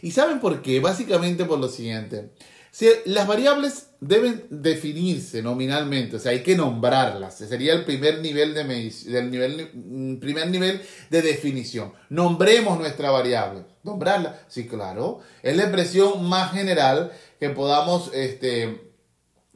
¿Y 0.02 0.12
saben 0.12 0.40
por 0.40 0.62
qué? 0.62 0.80
Básicamente 0.80 1.46
por 1.46 1.60
lo 1.60 1.70
siguiente. 1.70 2.30
Si 2.72 2.88
las 3.04 3.28
variables 3.28 3.88
deben 4.00 4.46
definirse 4.50 5.44
nominalmente, 5.44 6.16
o 6.16 6.20
sea, 6.20 6.32
hay 6.32 6.42
que 6.42 6.56
nombrarlas. 6.56 7.38
Sería 7.38 7.74
el 7.74 7.84
primer 7.84 8.20
nivel 8.20 8.54
de 8.54 8.64
del 9.12 9.30
nivel, 9.30 9.72
mm, 9.74 10.16
primer 10.20 10.50
nivel 10.50 10.82
de 11.10 11.22
definición. 11.22 11.92
Nombremos 12.10 12.80
nuestra 12.80 13.12
variable. 13.12 13.66
Nombrarla, 13.84 14.40
sí, 14.48 14.68
claro. 14.68 15.20
Es 15.44 15.58
la 15.58 15.64
expresión 15.64 16.28
más 16.30 16.54
general 16.54 17.12
que 17.42 17.50
podamos 17.50 18.10
este, 18.14 18.90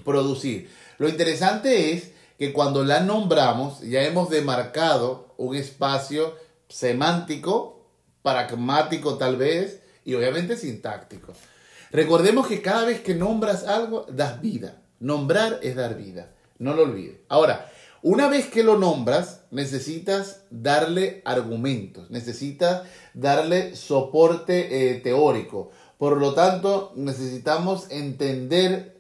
producir. 0.03 0.69
Lo 0.97 1.07
interesante 1.07 1.93
es 1.93 2.11
que 2.37 2.51
cuando 2.51 2.83
la 2.83 2.99
nombramos 2.99 3.79
ya 3.79 4.03
hemos 4.03 4.29
demarcado 4.29 5.33
un 5.37 5.55
espacio 5.55 6.35
semántico, 6.67 7.87
pragmático 8.23 9.17
tal 9.17 9.37
vez, 9.37 9.79
y 10.03 10.15
obviamente 10.15 10.57
sintáctico. 10.57 11.33
Recordemos 11.95 12.47
que 12.47 12.61
cada 12.61 12.83
vez 12.83 12.99
que 12.99 13.15
nombras 13.15 13.63
algo, 13.63 14.05
das 14.09 14.41
vida. 14.41 14.81
Nombrar 14.99 15.59
es 15.63 15.77
dar 15.77 15.95
vida. 15.95 16.29
No 16.59 16.73
lo 16.73 16.83
olvides. 16.83 17.19
Ahora, 17.29 17.71
una 18.01 18.27
vez 18.27 18.47
que 18.47 18.63
lo 18.63 18.77
nombras, 18.77 19.43
necesitas 19.49 20.41
darle 20.49 21.21
argumentos, 21.23 22.11
necesitas 22.11 22.83
darle 23.13 23.77
soporte 23.77 24.89
eh, 24.91 24.95
teórico. 24.95 25.71
Por 25.97 26.17
lo 26.17 26.33
tanto, 26.33 26.91
necesitamos 26.97 27.89
entender 27.89 28.97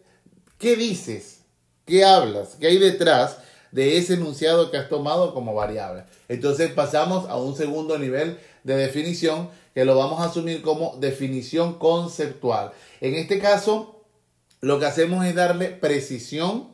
qué 0.57 0.77
dices, 0.77 1.41
qué 1.83 2.05
hablas, 2.05 2.55
qué 2.61 2.67
hay 2.67 2.77
detrás 2.77 3.39
de 3.75 3.97
ese 3.97 4.13
enunciado 4.13 4.71
que 4.71 4.77
has 4.77 4.87
tomado 4.87 5.33
como 5.33 5.53
variable. 5.53 6.05
Entonces 6.29 6.71
pasamos 6.71 7.29
a 7.29 7.35
un 7.35 7.57
segundo 7.57 7.99
nivel 7.99 8.39
de 8.63 8.77
definición 8.77 9.49
que 9.73 9.83
lo 9.83 9.97
vamos 9.97 10.21
a 10.21 10.27
asumir 10.27 10.61
como 10.61 10.95
definición 11.01 11.77
conceptual. 11.77 12.71
En 13.01 13.15
este 13.15 13.37
caso, 13.37 14.01
lo 14.61 14.79
que 14.79 14.85
hacemos 14.85 15.25
es 15.25 15.35
darle 15.35 15.67
precisión 15.67 16.69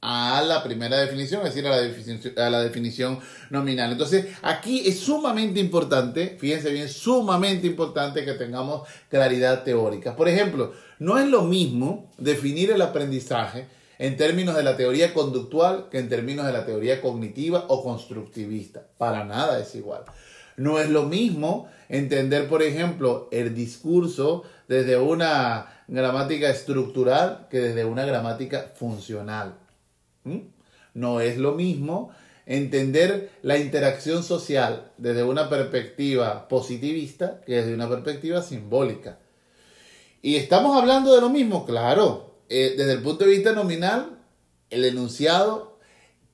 a 0.00 0.40
la 0.46 0.62
primera 0.62 0.98
definición, 0.98 1.44
es 1.44 1.52
decir, 1.52 1.66
a 1.66 1.70
la 1.70 1.80
definición, 1.80 2.38
a 2.38 2.48
la 2.48 2.60
definición 2.60 3.18
nominal. 3.50 3.90
Entonces, 3.90 4.26
aquí 4.42 4.86
es 4.86 5.00
sumamente 5.00 5.58
importante, 5.58 6.36
fíjense 6.38 6.70
bien, 6.70 6.88
sumamente 6.88 7.66
importante 7.66 8.24
que 8.24 8.34
tengamos 8.34 8.86
claridad 9.10 9.64
teórica. 9.64 10.14
Por 10.14 10.28
ejemplo, 10.28 10.74
no 11.00 11.18
es 11.18 11.26
lo 11.26 11.42
mismo 11.42 12.12
definir 12.18 12.70
el 12.70 12.82
aprendizaje 12.82 13.66
en 13.98 14.16
términos 14.16 14.54
de 14.56 14.62
la 14.62 14.76
teoría 14.76 15.14
conductual 15.14 15.88
que 15.90 15.98
en 15.98 16.08
términos 16.08 16.46
de 16.46 16.52
la 16.52 16.66
teoría 16.66 17.00
cognitiva 17.00 17.64
o 17.68 17.82
constructivista. 17.82 18.86
Para 18.98 19.24
nada 19.24 19.60
es 19.60 19.74
igual. 19.74 20.02
No 20.56 20.78
es 20.78 20.88
lo 20.88 21.04
mismo 21.04 21.68
entender, 21.88 22.48
por 22.48 22.62
ejemplo, 22.62 23.28
el 23.30 23.54
discurso 23.54 24.44
desde 24.68 24.98
una 24.98 25.82
gramática 25.88 26.50
estructural 26.50 27.46
que 27.50 27.60
desde 27.60 27.84
una 27.84 28.04
gramática 28.04 28.72
funcional. 28.74 29.54
¿Mm? 30.24 30.40
No 30.94 31.20
es 31.20 31.36
lo 31.36 31.52
mismo 31.52 32.10
entender 32.46 33.30
la 33.42 33.58
interacción 33.58 34.22
social 34.22 34.92
desde 34.98 35.24
una 35.24 35.50
perspectiva 35.50 36.48
positivista 36.48 37.40
que 37.44 37.56
desde 37.56 37.74
una 37.74 37.88
perspectiva 37.88 38.40
simbólica. 38.40 39.18
Y 40.22 40.36
estamos 40.36 40.76
hablando 40.76 41.14
de 41.14 41.20
lo 41.20 41.28
mismo, 41.28 41.66
claro. 41.66 42.35
Eh, 42.48 42.74
desde 42.76 42.92
el 42.92 43.02
punto 43.02 43.24
de 43.24 43.30
vista 43.30 43.52
nominal, 43.52 44.18
el 44.70 44.84
enunciado 44.84 45.78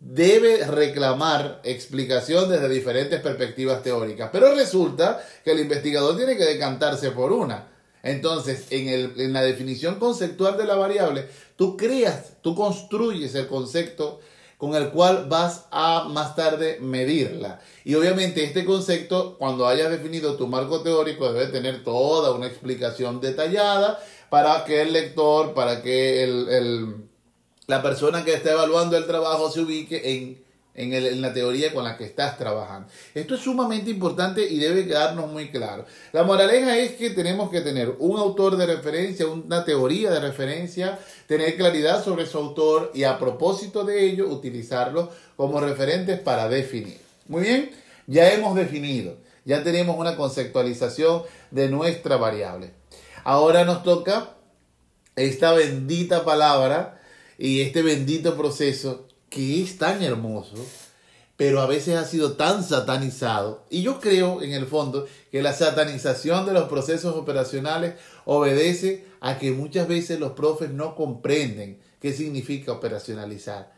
debe 0.01 0.67
reclamar 0.67 1.61
explicación 1.65 2.51
desde 2.51 2.69
diferentes 2.69 3.21
perspectivas 3.21 3.83
teóricas. 3.83 4.31
Pero 4.33 4.55
resulta 4.55 5.25
que 5.45 5.53
el 5.53 5.61
investigador 5.61 6.17
tiene 6.17 6.37
que 6.37 6.45
decantarse 6.45 7.13
por 7.13 7.33
una. 7.33 7.69
Entonces, 8.03 8.67
en, 8.71 8.89
el, 8.89 9.21
en 9.21 9.33
la 9.33 9.43
definición 9.43 10.01
conceptual 10.01 10.57
de 10.57 10.65
la 10.65 10.75
variable, 10.75 11.29
tú 11.57 11.77
creas, 11.77 12.33
tú 12.43 12.57
construyes 12.57 13.35
el 13.37 13.47
concepto 13.47 14.21
con 14.59 14.77
el 14.77 14.91
cual 14.91 15.27
vas 15.29 15.67
a 15.73 16.09
más 16.09 16.37
tarde 16.37 16.79
medirla. 16.81 17.61
Y 17.85 17.95
obviamente 17.97 18.45
este 18.45 18.65
concepto, 18.65 19.37
cuando 19.37 19.67
hayas 19.67 19.91
definido 19.91 20.37
tu 20.37 20.47
marco 20.47 20.83
teórico, 20.83 21.33
debe 21.33 21.51
tener 21.51 21.83
toda 21.83 22.33
una 22.33 22.47
explicación 22.47 23.21
detallada 23.21 23.99
para 24.33 24.65
que 24.65 24.81
el 24.81 24.95
lector, 24.95 25.53
para 25.53 25.83
que 25.83 26.25
el, 26.25 27.05
la 27.67 27.83
persona 27.83 28.25
que 28.25 28.33
está 28.33 28.53
evaluando 28.53 28.97
el 28.97 29.07
trabajo 29.07 29.51
se 29.51 29.61
ubique 29.61 30.01
en 30.11 30.43
en, 30.75 31.21
la 31.21 31.35
teoría 31.35 31.71
con 31.75 31.85
la 31.85 31.99
que 31.99 32.05
estás 32.05 32.39
trabajando. 32.39 32.89
Esto 33.15 33.35
es 33.35 33.43
sumamente 33.43 33.91
importante 33.91 34.43
y 34.49 34.59
debe 34.59 34.87
quedarnos 34.87 35.31
muy 35.31 35.51
claro. 35.51 35.85
La 36.13 36.23
moraleja 36.23 36.79
es 36.79 36.93
que 36.93 37.11
tenemos 37.11 37.51
que 37.51 37.61
tener 37.61 37.95
un 37.99 38.19
autor 38.19 38.57
de 38.57 38.65
referencia, 38.65 39.27
una 39.27 39.67
teoría 39.67 40.11
de 40.11 40.21
referencia, 40.21 40.99
tener 41.27 41.55
claridad 41.59 42.03
sobre 42.03 42.25
su 42.25 42.39
autor 42.39 42.91
y 42.95 43.05
a 43.05 43.19
propósito 43.19 43.85
de 43.85 44.03
ello 44.03 44.29
utilizarlo 44.29 45.11
como 45.37 45.61
referentes 45.61 46.19
para 46.21 46.49
definir. 46.49 46.97
Muy 47.29 47.43
bien, 47.43 47.71
ya 48.07 48.33
hemos 48.33 48.55
definido, 48.55 49.19
ya 49.45 49.63
tenemos 49.63 49.99
una 49.99 50.17
conceptualización 50.17 51.25
de 51.51 51.69
nuestra 51.69 52.17
variable. 52.17 52.82
Ahora 53.25 53.65
nos 53.65 53.85
toca 53.85 54.37
esta 55.15 55.53
bendita 55.53 56.25
palabra 56.25 57.01
y 57.39 57.61
este 57.61 57.83
bendito 57.83 58.37
proceso 58.37 59.07
que 59.29 59.63
es 59.63 59.79
tan 59.79 60.03
hermoso, 60.03 60.57
pero 61.37 61.61
a 61.61 61.67
veces 61.67 61.97
ha 61.97 62.05
sido 62.05 62.33
tan 62.33 62.65
satanizado. 62.65 63.65
Y 63.71 63.83
yo 63.83 64.01
creo, 64.01 64.43
en 64.43 64.53
el 64.53 64.67
fondo, 64.67 65.07
que 65.31 65.41
la 65.41 65.53
satanización 65.53 66.47
de 66.47 66.53
los 66.53 66.69
procesos 66.69 67.15
operacionales 67.17 67.95
obedece 68.25 69.05
a 69.21 69.39
que 69.39 69.53
muchas 69.53 69.87
veces 69.87 70.19
los 70.19 70.33
profes 70.33 70.71
no 70.71 70.97
comprenden 70.97 71.79
qué 72.01 72.13
significa 72.13 72.73
operacionalizar. 72.73 73.73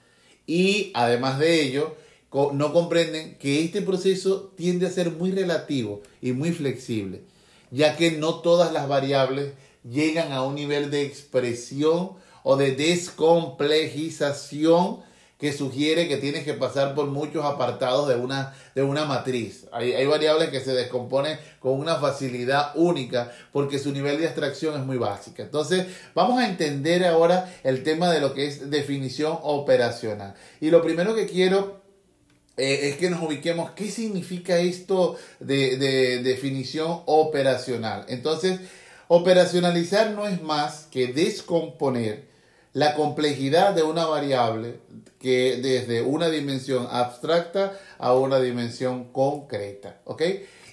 Y 0.47 0.91
además 0.95 1.39
de 1.39 1.63
ello, 1.63 1.97
no 2.33 2.73
comprenden 2.73 3.37
que 3.39 3.63
este 3.63 3.83
proceso 3.83 4.53
tiende 4.57 4.87
a 4.87 4.91
ser 4.91 5.11
muy 5.13 5.31
relativo 5.31 6.03
y 6.21 6.33
muy 6.33 6.53
flexible, 6.53 7.23
ya 7.71 7.97
que 7.97 8.13
no 8.13 8.37
todas 8.37 8.73
las 8.73 8.89
variables 8.89 9.53
llegan 9.89 10.33
a 10.33 10.43
un 10.43 10.55
nivel 10.55 10.91
de 10.91 11.03
expresión 11.03 12.13
o 12.43 12.57
de 12.57 12.73
descomplejización 12.73 15.01
que 15.39 15.53
sugiere 15.53 16.09
que 16.09 16.17
tienes 16.17 16.45
que 16.45 16.55
pasar 16.55 16.95
por 16.95 17.09
muchos 17.09 17.45
apartados 17.45 18.09
de 18.09 18.17
una, 18.17 18.55
de 18.75 18.83
una 18.83 19.05
matriz. 19.05 19.67
Hay, 19.73 19.93
hay, 19.93 20.07
variables 20.07 20.49
que 20.49 20.61
se 20.61 20.73
descomponen 20.73 21.39
con 21.59 21.79
una 21.79 21.97
facilidad 21.97 22.73
única 22.77 23.31
porque 23.53 23.79
su 23.79 23.93
nivel 23.93 24.19
de 24.19 24.25
abstracción 24.27 24.81
es 24.81 24.87
muy 24.87 24.97
básica. 24.97 25.43
Entonces, 25.43 25.87
vamos 26.15 26.41
a 26.41 26.49
entender 26.49 27.05
ahora 27.05 27.55
el 27.63 27.83
tema 27.83 28.11
de 28.11 28.21
lo 28.21 28.33
que 28.33 28.47
es 28.47 28.71
definición 28.71 29.39
operacional. 29.43 30.33
Y 30.61 30.71
lo 30.71 30.81
primero 30.83 31.15
que 31.15 31.27
quiero 31.27 31.84
eh, 32.57 32.89
es 32.89 32.97
que 32.97 33.11
nos 33.11 33.23
ubiquemos 33.23 33.73
qué 33.73 33.91
significa 33.91 34.59
esto 34.59 35.17
de, 35.41 35.77
de 35.77 36.23
definición 36.23 37.03
operacional. 37.07 38.05
Entonces, 38.09 38.61
operacionalizar 39.09 40.11
no 40.11 40.27
es 40.27 40.43
más 40.43 40.87
que 40.91 41.09
descomponer 41.09 42.25
la 42.73 42.95
complejidad 42.95 43.75
de 43.75 43.83
una 43.83 44.05
variable 44.07 44.81
que 45.21 45.59
desde 45.63 46.03
una 46.03 46.29
dimensión 46.29 46.87
abstracta 46.91 47.79
a 47.99 48.15
una 48.15 48.41
dimensión 48.41 49.05
concreta, 49.13 50.01
¿ok? 50.05 50.23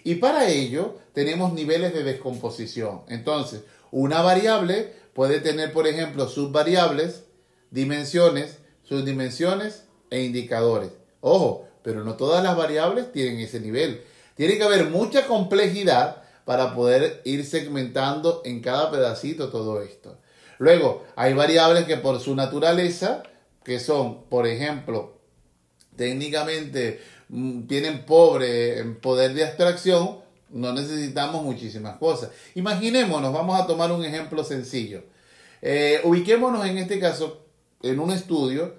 Y 0.03 0.15
para 0.15 0.49
ello 0.49 0.97
tenemos 1.13 1.53
niveles 1.53 1.93
de 1.93 2.03
descomposición. 2.03 3.01
Entonces, 3.07 3.61
una 3.91 4.21
variable 4.21 4.93
puede 5.13 5.39
tener, 5.39 5.71
por 5.71 5.87
ejemplo, 5.87 6.27
subvariables, 6.27 7.23
dimensiones, 7.69 8.57
subdimensiones 8.83 9.83
e 10.09 10.23
indicadores. 10.23 10.91
Ojo, 11.21 11.67
pero 11.83 12.03
no 12.03 12.15
todas 12.15 12.43
las 12.43 12.55
variables 12.55 13.11
tienen 13.11 13.39
ese 13.39 13.59
nivel. 13.59 14.01
Tiene 14.35 14.57
que 14.57 14.63
haber 14.63 14.89
mucha 14.89 15.27
complejidad 15.27 16.23
para 16.45 16.73
poder 16.75 17.21
ir 17.25 17.45
segmentando 17.45 18.41
en 18.45 18.61
cada 18.61 18.91
pedacito 18.91 19.49
todo 19.49 19.81
esto. 19.81 20.17
Luego, 20.57 21.05
hay 21.15 21.33
variables 21.33 21.85
que 21.85 21.97
por 21.97 22.19
su 22.19 22.35
naturaleza, 22.35 23.23
que 23.63 23.79
son, 23.79 24.25
por 24.25 24.47
ejemplo, 24.47 25.17
técnicamente 25.95 27.01
mm, 27.29 27.63
tienen 27.67 28.05
pobre 28.05 28.83
poder 29.01 29.33
de 29.33 29.45
abstracción, 29.45 30.19
no 30.49 30.73
necesitamos 30.73 31.43
muchísimas 31.43 31.97
cosas. 31.97 32.31
Imaginémonos, 32.55 33.33
vamos 33.33 33.59
a 33.59 33.65
tomar 33.65 33.91
un 33.91 34.03
ejemplo 34.03 34.43
sencillo. 34.43 35.03
Eh, 35.61 36.01
ubiquémonos 36.03 36.65
en 36.65 36.77
este 36.79 36.99
caso 36.99 37.45
en 37.81 37.99
un 37.99 38.11
estudio 38.11 38.75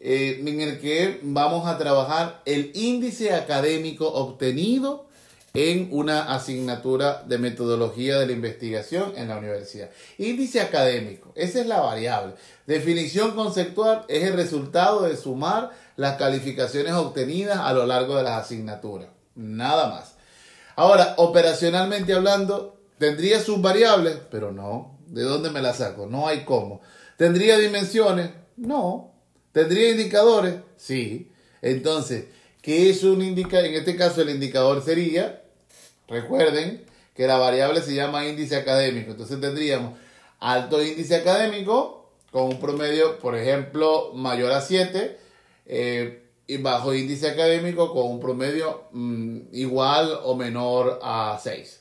eh, 0.00 0.42
en 0.44 0.60
el 0.60 0.80
que 0.80 1.20
vamos 1.22 1.66
a 1.66 1.78
trabajar 1.78 2.42
el 2.44 2.70
índice 2.74 3.34
académico 3.34 4.08
obtenido 4.08 5.08
en 5.54 5.88
una 5.90 6.34
asignatura 6.34 7.24
de 7.26 7.38
metodología 7.38 8.18
de 8.18 8.26
la 8.26 8.32
investigación 8.32 9.12
en 9.16 9.28
la 9.28 9.38
universidad. 9.38 9.90
Índice 10.18 10.60
académico, 10.60 11.32
esa 11.34 11.60
es 11.60 11.66
la 11.66 11.80
variable. 11.80 12.34
Definición 12.66 13.32
conceptual 13.34 14.04
es 14.08 14.24
el 14.24 14.34
resultado 14.34 15.02
de 15.02 15.16
sumar 15.16 15.70
las 15.96 16.16
calificaciones 16.16 16.92
obtenidas 16.92 17.58
a 17.58 17.72
lo 17.72 17.86
largo 17.86 18.16
de 18.16 18.22
las 18.22 18.44
asignaturas. 18.44 19.08
Nada 19.34 19.88
más. 19.88 20.14
Ahora, 20.76 21.14
operacionalmente 21.16 22.12
hablando, 22.12 22.78
tendría 22.98 23.40
sus 23.40 23.60
variables, 23.60 24.18
pero 24.30 24.52
no. 24.52 24.98
¿De 25.06 25.22
dónde 25.22 25.50
me 25.50 25.62
las 25.62 25.78
saco? 25.78 26.06
No 26.06 26.28
hay 26.28 26.44
cómo. 26.44 26.82
¿Tendría 27.16 27.56
dimensiones? 27.56 28.30
No. 28.56 29.17
¿Tendría 29.52 29.90
indicadores? 29.90 30.56
Sí. 30.76 31.30
Entonces, 31.62 32.26
¿qué 32.62 32.90
es 32.90 33.02
un 33.02 33.22
indicador? 33.22 33.66
En 33.66 33.74
este 33.74 33.96
caso, 33.96 34.22
el 34.22 34.30
indicador 34.30 34.82
sería 34.84 35.42
Recuerden 36.08 36.84
que 37.14 37.26
la 37.26 37.36
variable 37.36 37.82
se 37.82 37.94
llama 37.94 38.26
índice 38.26 38.56
académico. 38.56 39.12
Entonces 39.12 39.40
tendríamos 39.40 39.98
alto 40.40 40.82
índice 40.82 41.16
académico 41.16 42.10
con 42.32 42.44
un 42.44 42.58
promedio, 42.58 43.18
por 43.18 43.36
ejemplo, 43.36 44.12
mayor 44.14 44.52
a 44.52 44.60
7 44.60 45.18
eh, 45.66 46.24
y 46.46 46.56
bajo 46.58 46.94
índice 46.94 47.28
académico 47.28 47.92
con 47.92 48.10
un 48.10 48.20
promedio 48.20 48.84
mm, 48.92 49.38
igual 49.52 50.18
o 50.24 50.34
menor 50.34 50.98
a 51.02 51.38
6. 51.42 51.80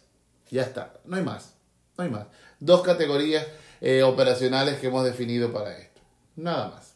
Ya 0.49 0.63
está, 0.63 0.93
no 1.05 1.17
hay 1.17 1.23
más, 1.23 1.55
no 1.97 2.03
hay 2.03 2.09
más. 2.09 2.27
Dos 2.59 2.81
categorías 2.81 3.45
eh, 3.79 4.03
operacionales 4.03 4.79
que 4.79 4.87
hemos 4.87 5.05
definido 5.05 5.53
para 5.53 5.77
esto. 5.77 6.01
Nada 6.35 6.69
más. 6.69 6.86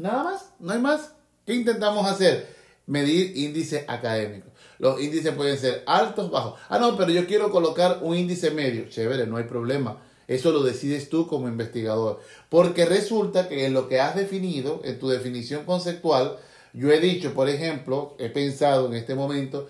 Nada 0.00 0.24
más, 0.24 0.52
no 0.58 0.72
hay 0.72 0.80
más. 0.80 1.12
¿Qué 1.44 1.54
intentamos 1.54 2.06
hacer? 2.06 2.56
Medir 2.86 3.36
índice 3.36 3.84
académico. 3.86 4.48
Los 4.78 4.98
índices 4.98 5.34
pueden 5.34 5.58
ser 5.58 5.82
altos, 5.86 6.30
bajos. 6.30 6.58
Ah, 6.70 6.78
no, 6.78 6.96
pero 6.96 7.10
yo 7.10 7.26
quiero 7.26 7.50
colocar 7.50 7.98
un 8.00 8.16
índice 8.16 8.50
medio. 8.50 8.88
Chévere, 8.88 9.26
no 9.26 9.36
hay 9.36 9.44
problema. 9.44 9.98
Eso 10.26 10.52
lo 10.52 10.62
decides 10.62 11.10
tú 11.10 11.26
como 11.26 11.48
investigador. 11.48 12.20
Porque 12.48 12.86
resulta 12.86 13.46
que 13.46 13.66
en 13.66 13.74
lo 13.74 13.88
que 13.88 14.00
has 14.00 14.16
definido, 14.16 14.80
en 14.84 14.98
tu 14.98 15.08
definición 15.08 15.66
conceptual, 15.66 16.38
yo 16.72 16.90
he 16.90 16.98
dicho, 16.98 17.34
por 17.34 17.50
ejemplo, 17.50 18.16
he 18.18 18.30
pensado 18.30 18.86
en 18.86 18.94
este 18.94 19.14
momento, 19.14 19.68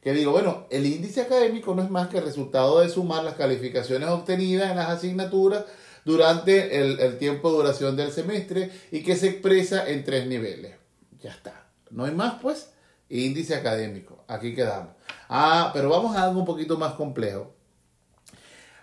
que 0.00 0.12
digo, 0.12 0.30
bueno, 0.30 0.66
el 0.70 0.86
índice 0.86 1.22
académico 1.22 1.74
no 1.74 1.82
es 1.82 1.90
más 1.90 2.06
que 2.06 2.18
el 2.18 2.24
resultado 2.24 2.80
de 2.80 2.88
sumar 2.88 3.24
las 3.24 3.34
calificaciones 3.34 4.08
obtenidas 4.10 4.70
en 4.70 4.76
las 4.76 4.90
asignaturas 4.90 5.64
durante 6.04 6.80
el, 6.80 6.98
el 7.00 7.18
tiempo 7.18 7.50
de 7.50 7.56
duración 7.56 7.96
del 7.96 8.12
semestre 8.12 8.70
y 8.90 9.02
que 9.02 9.16
se 9.16 9.28
expresa 9.28 9.88
en 9.88 10.04
tres 10.04 10.26
niveles. 10.26 10.74
Ya 11.20 11.30
está. 11.30 11.66
No 11.90 12.04
hay 12.04 12.12
más, 12.12 12.40
pues. 12.40 12.70
Índice 13.08 13.54
académico. 13.54 14.24
Aquí 14.26 14.54
quedamos. 14.54 14.94
Ah, 15.28 15.70
pero 15.72 15.90
vamos 15.90 16.16
a 16.16 16.24
algo 16.24 16.40
un 16.40 16.46
poquito 16.46 16.78
más 16.78 16.94
complejo. 16.94 17.54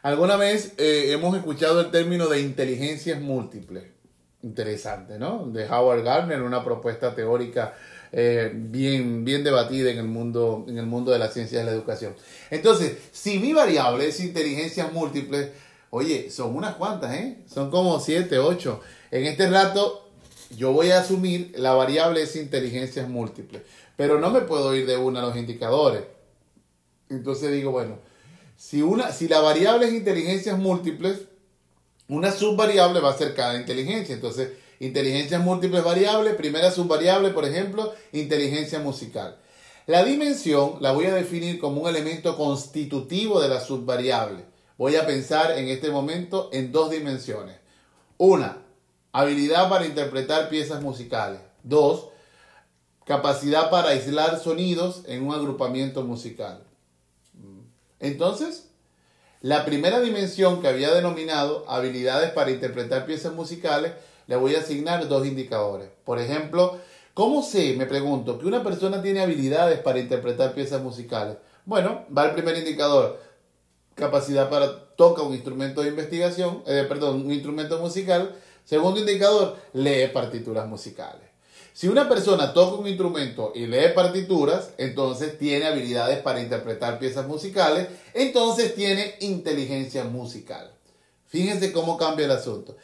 Alguna 0.01 0.38
vez 0.38 0.73
eh, 0.77 1.12
hemos 1.12 1.36
escuchado 1.36 1.82
el 1.82 1.91
término 1.91 2.27
de 2.27 2.41
inteligencias 2.41 3.19
múltiples. 3.19 3.84
Interesante, 4.41 5.19
¿no? 5.19 5.47
De 5.47 5.65
Howard 5.65 6.03
Gardner, 6.03 6.41
una 6.41 6.63
propuesta 6.63 7.13
teórica 7.13 7.73
eh, 8.12 8.51
bien, 8.53 9.25
bien 9.25 9.43
debatida 9.43 9.91
en 9.91 9.97
el, 9.97 10.08
mundo, 10.08 10.65
en 10.67 10.77
el 10.77 10.86
mundo 10.86 11.12
de 11.12 11.19
las 11.19 11.34
ciencias 11.34 11.63
de 11.63 11.71
la 11.71 11.75
educación. 11.75 12.15
Entonces, 12.49 12.97
si 13.12 13.39
mi 13.39 13.51
variable 13.51 14.08
es 14.08 14.19
inteligencias 14.21 14.93
múltiples, 14.93 15.49
oye, 15.89 16.30
son 16.32 16.56
unas 16.56 16.75
cuantas, 16.75 17.13
¿eh? 17.15 17.43
Son 17.52 17.69
como 17.71 17.99
siete, 17.99 18.39
ocho. 18.39 18.82
En 19.12 19.25
este 19.25 19.49
rato, 19.49 20.10
yo 20.56 20.71
voy 20.71 20.91
a 20.91 20.99
asumir 20.99 21.54
la 21.56 21.73
variable 21.73 22.21
es 22.21 22.36
inteligencias 22.36 23.08
múltiples, 23.08 23.62
pero 23.95 24.19
no 24.19 24.30
me 24.32 24.41
puedo 24.41 24.75
ir 24.75 24.86
de 24.86 24.97
una 24.97 25.19
a 25.19 25.25
los 25.28 25.36
indicadores. 25.36 26.04
Entonces 27.10 27.52
digo, 27.52 27.71
bueno, 27.71 27.97
si, 28.58 28.82
una, 28.82 29.12
si 29.12 29.28
la 29.28 29.39
variable 29.39 29.88
es 29.88 29.93
inteligencias 29.93 30.58
múltiples, 30.58 31.21
una 32.08 32.32
subvariable 32.32 32.99
va 32.99 33.12
a 33.12 33.17
ser 33.17 33.34
cada 33.36 33.60
inteligencia. 33.60 34.13
Entonces, 34.15 34.49
inteligencias 34.80 35.41
múltiples 35.41 35.84
variables, 35.84 36.36
primera 36.36 36.71
subvariable, 36.71 37.30
por 37.30 37.45
ejemplo, 37.45 37.93
inteligencia 38.12 38.80
musical. 38.80 39.38
La 39.86 40.04
dimensión 40.04 40.78
la 40.82 40.91
voy 40.91 41.06
a 41.06 41.15
definir 41.15 41.60
como 41.60 41.82
un 41.82 41.89
elemento 41.89 42.36
constitutivo 42.38 43.41
de 43.41 43.49
la 43.49 43.60
subvariable. 43.60 44.43
Voy 44.80 44.96
a 44.96 45.06
pensar 45.06 45.58
en 45.58 45.68
este 45.68 45.92
momento 45.92 46.50
en 46.54 46.72
dos 46.72 46.89
dimensiones. 46.89 47.58
Una, 48.18 48.60
habilidad 49.12 49.68
para 49.68 49.86
interpretar 49.86 50.48
piezas 50.48 50.82
musicales. 50.82 51.42
Dos, 51.63 52.08
capacidad 53.04 53.70
para 53.70 53.89
aislar 53.89 54.39
sonidos 54.39 55.04
en 55.06 55.28
un 55.28 55.36
agrupamiento 55.36 56.04
musical. 56.04 56.63
Entonces, 58.00 58.70
la 59.42 59.65
primera 59.65 60.00
dimensión 60.00 60.62
que 60.62 60.70
había 60.70 60.94
denominado 60.94 61.70
habilidades 61.70 62.32
para 62.32 62.52
interpretar 62.52 63.06
piezas 63.06 63.34
musicales, 63.34 63.92
le 64.28 64.38
voy 64.38 64.56
a 64.56 64.60
asignar 64.60 65.10
dos 65.10 65.28
indicadores. 65.28 65.89
Por 66.06 66.20
ejemplo, 66.20 66.78
¿cómo 67.13 67.44
sé, 67.44 67.76
me 67.78 67.86
pregunto, 67.86 68.39
que 68.39 68.46
una 68.46 68.63
persona 68.63 69.02
tiene 69.02 69.20
habilidades 69.20 69.80
para 69.80 70.00
interpretar 70.00 70.54
piezas 70.54 70.82
musicales? 70.82 71.36
Bueno, 71.65 72.06
va 72.18 72.28
el 72.28 72.32
primer 72.32 72.58
indicador, 72.58 73.20
capacidad 74.00 74.50
para 74.50 74.96
toca 74.96 75.22
un 75.22 75.34
instrumento 75.34 75.82
de 75.82 75.90
investigación, 75.90 76.64
eh, 76.66 76.86
perdón, 76.88 77.26
un 77.26 77.32
instrumento 77.32 77.80
musical. 77.80 78.36
Segundo 78.66 79.00
indicador, 79.00 79.58
lee 79.74 80.08
partituras 80.14 80.68
musicales. 80.68 81.30
Si 81.74 81.88
una 81.88 82.10
persona 82.10 82.54
toca 82.54 82.82
un 82.82 82.88
instrumento 82.88 83.54
y 83.56 83.68
lee 83.68 83.94
partituras, 83.96 84.72
entonces 84.78 85.38
tiene 85.38 85.66
habilidades 85.66 86.20
para 86.20 86.42
interpretar 86.42 87.00
piezas 87.00 87.28
musicales, 87.28 87.88
entonces 88.14 88.76
tiene 88.76 89.16
inteligencia 89.22 90.04
musical. 90.04 90.72
Fíjense 91.28 91.72
cómo 91.72 91.98
cambia 91.98 92.26
el 92.26 92.32
asunto. 92.32 92.76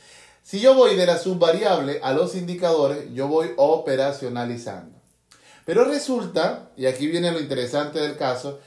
Si 0.44 0.60
yo 0.60 0.76
voy 0.76 0.96
de 0.96 1.08
la 1.08 1.18
subvariable 1.18 2.00
a 2.04 2.14
los 2.14 2.36
indicadores, 2.36 3.12
yo 3.14 3.28
voy 3.28 3.52
operacionalizando. 3.58 4.96
Pero 5.66 5.84
resulta, 5.84 6.70
y 6.78 6.86
aquí 6.86 7.08
viene 7.08 7.32
lo 7.32 7.40
interesante 7.40 8.00
del 8.00 8.16
caso, 8.16 8.60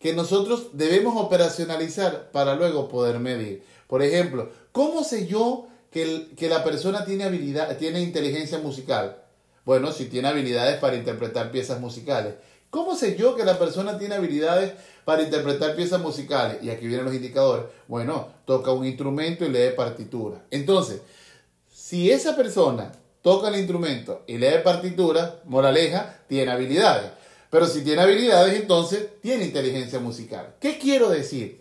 que 0.00 0.14
nosotros 0.14 0.68
debemos 0.72 1.14
operacionalizar 1.22 2.30
para 2.32 2.56
luego 2.56 2.88
poder 2.88 3.20
medir. 3.20 3.62
Por 3.86 4.02
ejemplo, 4.02 4.50
¿cómo 4.72 5.04
sé 5.04 5.26
yo 5.26 5.68
que, 5.90 6.28
que 6.36 6.48
la 6.48 6.64
persona 6.64 7.04
tiene 7.04 7.24
habilidad, 7.24 7.76
tiene 7.76 8.00
inteligencia 8.00 8.58
musical? 8.58 9.22
Bueno, 9.64 9.92
si 9.92 10.06
tiene 10.06 10.28
habilidades 10.28 10.78
para 10.78 10.96
interpretar 10.96 11.52
piezas 11.52 11.80
musicales. 11.80 12.34
¿Cómo 12.70 12.96
sé 12.96 13.16
yo 13.16 13.36
que 13.36 13.44
la 13.44 13.58
persona 13.58 13.98
tiene 13.98 14.14
habilidades 14.14 14.72
para 15.04 15.22
interpretar 15.22 15.76
piezas 15.76 16.00
musicales? 16.00 16.62
Y 16.62 16.70
aquí 16.70 16.86
vienen 16.86 17.04
los 17.04 17.14
indicadores. 17.14 17.66
Bueno, 17.86 18.28
toca 18.46 18.72
un 18.72 18.86
instrumento 18.86 19.44
y 19.44 19.50
lee 19.50 19.70
partitura. 19.76 20.42
Entonces, 20.50 21.02
si 21.70 22.10
esa 22.10 22.36
persona 22.36 22.92
toca 23.20 23.48
el 23.48 23.56
instrumento 23.56 24.22
y 24.26 24.38
lee 24.38 24.60
partitura, 24.64 25.40
moraleja, 25.44 26.20
tiene 26.26 26.52
habilidades. 26.52 27.10
Pero 27.50 27.66
si 27.66 27.82
tiene 27.82 28.02
habilidades, 28.02 28.54
entonces 28.54 29.08
tiene 29.20 29.44
inteligencia 29.44 29.98
musical. 29.98 30.54
¿Qué 30.60 30.78
quiero 30.78 31.10
decir? 31.10 31.58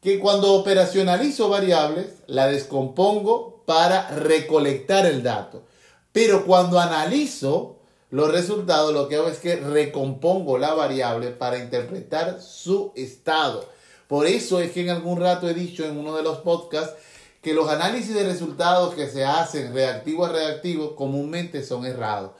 Que 0.00 0.20
cuando 0.20 0.54
operacionalizo 0.54 1.48
variables, 1.48 2.06
la 2.28 2.46
descompongo 2.46 3.64
para 3.66 4.08
recolectar 4.10 5.04
el 5.04 5.24
dato. 5.24 5.64
Pero 6.12 6.46
cuando 6.46 6.78
analizo 6.78 7.76
los 8.10 8.30
resultados, 8.30 8.94
lo 8.94 9.08
que 9.08 9.16
hago 9.16 9.28
es 9.28 9.38
que 9.38 9.56
recompongo 9.56 10.58
la 10.58 10.74
variable 10.74 11.30
para 11.30 11.58
interpretar 11.58 12.40
su 12.40 12.92
estado. 12.94 13.68
Por 14.06 14.26
eso 14.26 14.60
es 14.60 14.70
que 14.70 14.82
en 14.82 14.90
algún 14.90 15.20
rato 15.20 15.48
he 15.48 15.54
dicho 15.54 15.84
en 15.84 15.98
uno 15.98 16.16
de 16.16 16.22
los 16.22 16.38
podcasts 16.38 16.94
que 17.42 17.52
los 17.52 17.68
análisis 17.68 18.14
de 18.14 18.24
resultados 18.24 18.94
que 18.94 19.08
se 19.08 19.24
hacen 19.24 19.74
reactivo 19.74 20.24
a 20.24 20.30
reactivo 20.30 20.94
comúnmente 20.94 21.64
son 21.64 21.84
errados. 21.84 22.30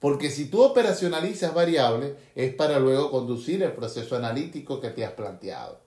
Porque 0.00 0.30
si 0.30 0.46
tú 0.46 0.62
operacionalizas 0.62 1.54
variables 1.54 2.12
es 2.34 2.54
para 2.54 2.78
luego 2.78 3.10
conducir 3.10 3.62
el 3.62 3.72
proceso 3.72 4.16
analítico 4.16 4.80
que 4.80 4.90
te 4.90 5.04
has 5.04 5.12
planteado. 5.12 5.80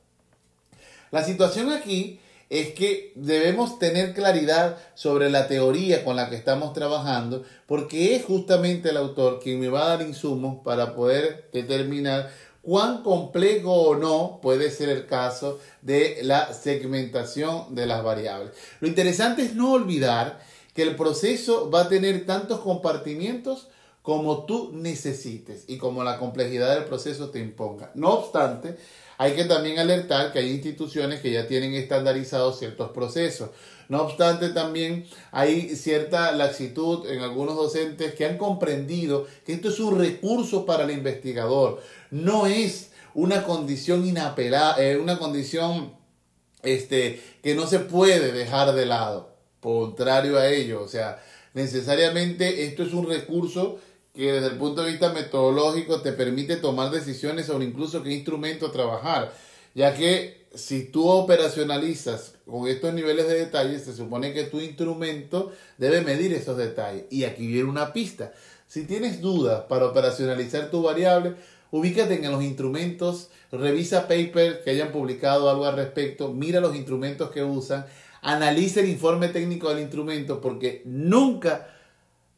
La 1.12 1.24
situación 1.24 1.72
aquí 1.72 2.20
es 2.50 2.74
que 2.74 3.12
debemos 3.16 3.78
tener 3.78 4.14
claridad 4.14 4.78
sobre 4.96 5.30
la 5.30 5.48
teoría 5.48 6.04
con 6.04 6.16
la 6.16 6.30
que 6.30 6.36
estamos 6.36 6.74
trabajando, 6.74 7.44
porque 7.68 8.16
es 8.16 8.26
justamente 8.26 8.90
el 8.90 8.98
autor 8.98 9.40
quien 9.40 9.60
me 9.60 9.70
va 9.70 9.86
a 9.86 9.90
dar 9.90 10.02
insumos 10.02 10.64
para 10.64 10.96
poder 10.96 11.50
determinar 11.54 12.32
cuán 12.62 13.04
complejo 13.04 13.74
o 13.74 13.96
no 13.96 14.40
puede 14.42 14.72
ser 14.72 14.90
el 14.90 15.06
caso 15.06 15.60
de 15.82 16.20
la 16.24 16.54
segmentación 16.54 17.76
de 17.76 17.86
las 17.86 18.04
variables. 18.04 18.52
Lo 18.80 18.88
interesante 18.88 19.44
es 19.44 19.56
no 19.56 19.74
olvidar 19.74 20.40
que 20.74 20.82
el 20.84 20.96
proceso 20.96 21.70
va 21.70 21.82
a 21.82 21.90
tener 21.90 22.26
tantos 22.26 22.62
compartimientos 22.62 23.68
como 24.10 24.46
tú 24.46 24.72
necesites 24.74 25.66
y 25.68 25.78
como 25.78 26.04
la 26.04 26.18
complejidad 26.18 26.74
del 26.74 26.86
proceso 26.86 27.30
te 27.30 27.38
imponga. 27.38 27.92
No 27.94 28.10
obstante, 28.10 28.76
hay 29.20 29.34
que 29.34 29.44
también 29.44 29.78
alertar 29.78 30.34
que 30.34 30.40
hay 30.40 30.50
instituciones 30.50 31.20
que 31.20 31.32
ya 31.32 31.46
tienen 31.46 31.76
estandarizados 31.76 32.58
ciertos 32.58 32.90
procesos. 32.90 33.52
No 33.88 34.02
obstante, 34.02 34.50
también 34.50 35.06
hay 35.32 35.76
cierta 35.76 36.32
laxitud 36.32 37.08
en 37.08 37.20
algunos 37.20 37.56
docentes 37.56 38.16
que 38.16 38.26
han 38.26 38.40
comprendido 38.40 39.28
que 39.46 39.54
esto 39.54 39.70
es 39.70 39.80
un 39.80 40.00
recurso 40.00 40.66
para 40.66 40.86
el 40.86 40.90
investigador, 40.90 41.80
no 42.10 42.48
es 42.48 42.90
una 43.14 43.44
condición 43.44 44.08
inapelable, 44.08 44.92
eh, 44.92 44.98
una 44.98 45.20
condición 45.20 45.94
este, 46.64 47.22
que 47.44 47.54
no 47.54 47.68
se 47.68 47.78
puede 47.78 48.32
dejar 48.32 48.74
de 48.74 48.88
lado. 48.88 49.36
Contrario 49.60 50.40
a 50.40 50.48
ello, 50.48 50.82
o 50.82 50.88
sea, 50.88 51.22
necesariamente 51.54 52.66
esto 52.66 52.82
es 52.82 52.92
un 52.92 53.08
recurso 53.08 53.78
que 54.14 54.32
desde 54.32 54.48
el 54.48 54.58
punto 54.58 54.84
de 54.84 54.92
vista 54.92 55.14
metodológico 55.14 56.02
te 56.02 56.14
permite 56.14 56.58
tomar 56.58 56.92
decisiones 56.92 57.46
sobre 57.46 57.66
incluso 57.66 58.04
qué 58.04 58.12
instrumento 58.12 58.72
trabajar, 58.72 59.34
ya 59.76 59.94
que 59.94 60.48
si 60.54 60.86
tú 60.86 61.08
operacionalizas 61.08 62.34
con 62.46 62.68
estos 62.68 62.94
niveles 62.94 63.28
de 63.28 63.36
detalle, 63.36 63.80
se 63.80 63.94
supone 63.94 64.34
que 64.34 64.46
tu 64.46 64.60
instrumento 64.60 65.52
debe 65.78 66.02
medir 66.02 66.34
esos 66.34 66.58
detalles. 66.58 67.06
Y 67.12 67.24
aquí 67.24 67.48
viene 67.48 67.70
una 67.70 67.94
pista. 67.94 68.34
Si 68.68 68.86
tienes 68.86 69.22
dudas 69.22 69.66
para 69.70 69.86
operacionalizar 69.86 70.72
tu 70.72 70.82
variable, 70.82 71.36
ubícate 71.72 72.16
en 72.16 72.32
los 72.32 72.44
instrumentos, 72.44 73.30
revisa 73.52 74.08
papers 74.08 74.60
que 74.64 74.72
hayan 74.72 74.92
publicado 74.92 75.50
algo 75.50 75.66
al 75.66 75.76
respecto, 75.76 76.34
mira 76.34 76.60
los 76.60 76.76
instrumentos 76.76 77.30
que 77.32 77.44
usan, 77.44 77.86
analiza 78.22 78.80
el 78.80 78.90
informe 78.90 79.30
técnico 79.30 79.70
del 79.70 79.80
instrumento, 79.80 80.42
porque 80.42 80.82
nunca 80.86 81.68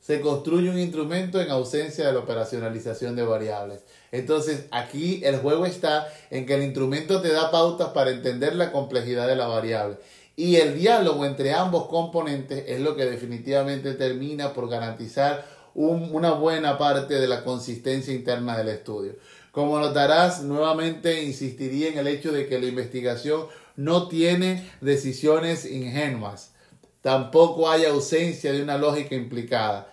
se 0.01 0.19
construye 0.19 0.69
un 0.69 0.79
instrumento 0.79 1.39
en 1.39 1.51
ausencia 1.51 2.07
de 2.07 2.13
la 2.13 2.19
operacionalización 2.19 3.15
de 3.15 3.23
variables. 3.23 3.81
Entonces, 4.11 4.65
aquí 4.71 5.21
el 5.23 5.37
juego 5.37 5.67
está 5.67 6.11
en 6.31 6.47
que 6.47 6.55
el 6.55 6.63
instrumento 6.63 7.21
te 7.21 7.31
da 7.31 7.51
pautas 7.51 7.89
para 7.89 8.09
entender 8.09 8.55
la 8.55 8.71
complejidad 8.71 9.27
de 9.27 9.35
la 9.35 9.47
variable. 9.47 9.97
Y 10.35 10.55
el 10.55 10.79
diálogo 10.79 11.23
entre 11.23 11.53
ambos 11.53 11.87
componentes 11.87 12.63
es 12.67 12.79
lo 12.79 12.95
que 12.95 13.05
definitivamente 13.05 13.93
termina 13.93 14.53
por 14.53 14.69
garantizar 14.69 15.45
una 15.75 16.31
buena 16.31 16.79
parte 16.79 17.19
de 17.19 17.27
la 17.27 17.43
consistencia 17.43 18.13
interna 18.13 18.57
del 18.57 18.69
estudio. 18.69 19.15
Como 19.51 19.79
notarás, 19.79 20.41
nuevamente 20.41 21.23
insistiría 21.23 21.89
en 21.89 21.99
el 21.99 22.07
hecho 22.07 22.31
de 22.31 22.47
que 22.47 22.59
la 22.59 22.65
investigación 22.65 23.45
no 23.75 24.07
tiene 24.07 24.67
decisiones 24.81 25.65
ingenuas. 25.65 26.51
Tampoco 27.01 27.69
hay 27.69 27.85
ausencia 27.85 28.51
de 28.51 28.63
una 28.63 28.77
lógica 28.77 29.15
implicada 29.15 29.90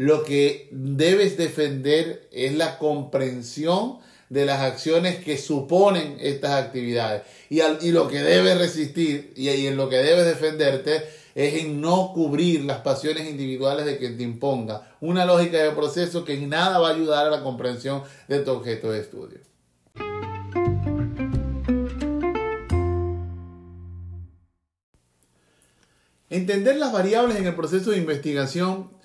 lo 0.00 0.24
que 0.24 0.66
debes 0.72 1.36
defender 1.36 2.26
es 2.32 2.54
la 2.54 2.78
comprensión 2.78 3.98
de 4.30 4.46
las 4.46 4.62
acciones 4.62 5.22
que 5.22 5.36
suponen 5.36 6.16
estas 6.20 6.52
actividades. 6.52 7.24
Y, 7.50 7.60
y 7.60 7.92
lo 7.92 8.08
que 8.08 8.22
debes 8.22 8.56
resistir 8.56 9.34
y, 9.36 9.50
y 9.50 9.66
en 9.66 9.76
lo 9.76 9.90
que 9.90 9.96
debes 9.96 10.24
defenderte 10.24 11.02
es 11.34 11.62
en 11.62 11.82
no 11.82 12.12
cubrir 12.14 12.64
las 12.64 12.78
pasiones 12.78 13.28
individuales 13.28 13.84
de 13.84 13.98
quien 13.98 14.16
te 14.16 14.22
imponga. 14.22 14.90
Una 15.02 15.26
lógica 15.26 15.58
de 15.58 15.72
proceso 15.72 16.24
que 16.24 16.32
en 16.32 16.48
nada 16.48 16.78
va 16.78 16.88
a 16.88 16.94
ayudar 16.94 17.26
a 17.26 17.30
la 17.30 17.42
comprensión 17.42 18.02
de 18.26 18.38
tu 18.38 18.52
objeto 18.52 18.90
de 18.90 19.00
estudio. 19.00 19.40
Entender 26.30 26.76
las 26.76 26.90
variables 26.90 27.36
en 27.36 27.46
el 27.46 27.54
proceso 27.54 27.90
de 27.90 27.98
investigación 27.98 28.98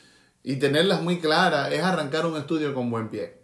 y 0.46 0.58
tenerlas 0.58 1.02
muy 1.02 1.20
claras 1.20 1.74
es 1.74 1.82
arrancar 1.82 2.28
un 2.28 2.38
estudio 2.38 2.74
con 2.76 2.92
buen 2.92 3.10
pie. 3.10 3.40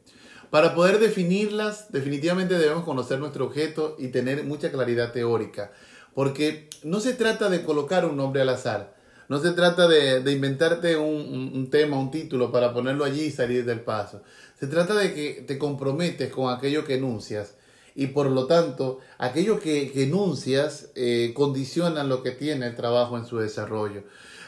Para 0.51 0.75
poder 0.75 0.99
definirlas, 0.99 1.91
definitivamente 1.91 2.59
debemos 2.59 2.83
conocer 2.83 3.17
nuestro 3.17 3.45
objeto 3.45 3.95
y 3.97 4.09
tener 4.09 4.43
mucha 4.43 4.71
claridad 4.71 5.11
teórica. 5.11 5.71
Porque 6.13 6.69
no 6.83 6.99
se 6.99 7.13
trata 7.13 7.49
de 7.49 7.63
colocar 7.63 8.05
un 8.05 8.17
nombre 8.17 8.43
al 8.43 8.49
azar. 8.49 8.95
No 9.29 9.39
se 9.39 9.51
trata 9.53 9.87
de, 9.87 10.31
inventarte 10.31 10.95
un, 10.95 11.69
tema, 11.71 11.97
un 11.97 12.11
título 12.11 12.51
para 12.51 12.71
ponerlo 12.71 13.03
allí 13.03 13.21
y 13.21 13.31
salir 13.31 13.65
del 13.65 13.79
paso. 13.79 14.21
Se 14.59 14.67
trata 14.67 14.93
de 14.93 15.13
que 15.15 15.43
te 15.47 15.57
comprometes 15.57 16.31
con 16.31 16.53
aquello 16.53 16.85
que 16.85 16.95
enuncias 16.95 17.55
y 17.95 18.07
por 18.07 18.27
lo 18.27 18.45
tanto 18.45 18.99
aquello 19.17 19.59
que, 19.59 19.91
enuncias 20.03 20.91
eh, 20.95 21.31
condiciona 21.33 22.03
lo 22.03 22.21
que 22.21 22.31
tiene 22.31 22.67
el 22.67 22.75
trabajo 22.75 23.17
en 23.17 23.25
su 23.25 23.39
desarrollo. 23.39 24.03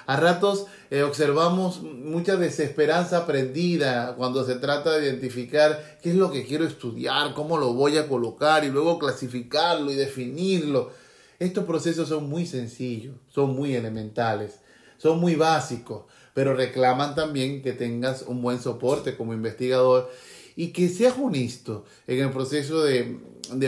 A 0.05 0.17
ratos 0.17 0.65
eh, 0.91 1.03
observamos 1.03 1.81
mucha 1.81 2.35
desesperanza 2.35 3.19
aprendida 3.19 4.15
cuando 4.15 4.45
se 4.45 4.55
trata 4.55 4.91
de 4.91 5.05
identificar 5.05 5.97
qué 6.01 6.09
es 6.09 6.15
lo 6.15 6.31
que 6.31 6.45
quiero 6.45 6.65
estudiar, 6.65 7.33
cómo 7.33 7.57
lo 7.57 7.73
voy 7.73 7.97
a 7.97 8.07
colocar 8.07 8.65
y 8.65 8.69
luego 8.69 8.99
clasificarlo 8.99 9.91
y 9.91 9.95
definirlo. 9.95 10.91
Estos 11.39 11.65
procesos 11.65 12.09
son 12.09 12.29
muy 12.29 12.45
sencillos, 12.45 13.15
son 13.29 13.55
muy 13.55 13.75
elementales, 13.75 14.59
son 14.97 15.19
muy 15.19 15.35
básicos, 15.35 16.03
pero 16.33 16.53
reclaman 16.53 17.15
también 17.15 17.61
que 17.61 17.73
tengas 17.73 18.23
un 18.23 18.41
buen 18.41 18.61
soporte 18.61 19.15
como 19.15 19.33
investigador 19.33 20.09
y 20.55 20.67
que 20.67 20.89
seas 20.89 21.15
honesto 21.17 21.85
en 22.07 22.19
el 22.19 22.31
proceso 22.31 22.83
de, 22.83 23.17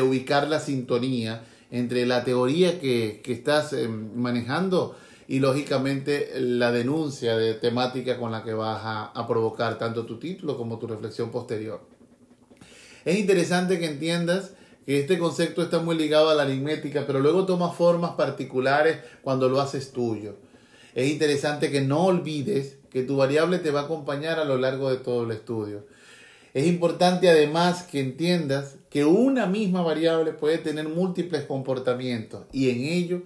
ubicar 0.01 0.47
la 0.47 0.59
sintonía 0.59 1.43
entre 1.71 2.05
la 2.05 2.23
teoría 2.23 2.79
que, 2.79 3.21
estás 3.25 3.73
em, 3.73 4.13
manejando 4.15 4.95
y 5.27 5.39
lógicamente 5.39 6.31
la 6.39 6.71
denuncia 6.71 7.37
de 7.37 7.53
temática 7.55 8.17
con 8.17 8.31
la 8.31 8.43
que 8.43 8.53
vas 8.53 8.81
a 8.83 9.27
provocar 9.27 9.77
tanto 9.77 10.05
tu 10.05 10.19
título 10.19 10.57
como 10.57 10.77
tu 10.77 10.87
reflexión 10.87 11.31
posterior. 11.31 11.81
Es 13.05 13.19
interesante 13.19 13.79
que 13.79 13.85
entiendas 13.85 14.53
que 14.85 14.99
este 14.99 15.17
concepto 15.17 15.61
está 15.61 15.79
muy 15.79 15.95
ligado 15.95 16.29
a 16.29 16.35
la 16.35 16.43
aritmética, 16.43 17.05
pero 17.05 17.19
luego 17.19 17.45
toma 17.45 17.71
formas 17.71 18.11
particulares 18.11 18.97
cuando 19.21 19.47
lo 19.47 19.61
haces 19.61 19.91
tuyo. 19.91 20.37
Es 20.95 21.11
interesante 21.11 21.71
que 21.71 21.81
no 21.81 22.05
olvides 22.05 22.77
que 22.89 23.03
tu 23.03 23.17
variable 23.17 23.59
te 23.59 23.71
va 23.71 23.81
a 23.81 23.83
acompañar 23.83 24.39
a 24.39 24.45
lo 24.45 24.57
largo 24.57 24.89
de 24.89 24.97
todo 24.97 25.23
el 25.23 25.31
estudio. 25.31 25.85
Es 26.53 26.65
importante 26.67 27.29
además 27.29 27.83
que 27.83 27.99
entiendas 27.99 28.77
que 28.89 29.05
una 29.05 29.45
misma 29.45 29.81
variable 29.81 30.31
puede 30.31 30.57
tener 30.57 30.87
múltiples 30.87 31.43
comportamientos 31.43 32.45
y 32.53 32.69
en 32.69 32.85
ello 32.85 33.21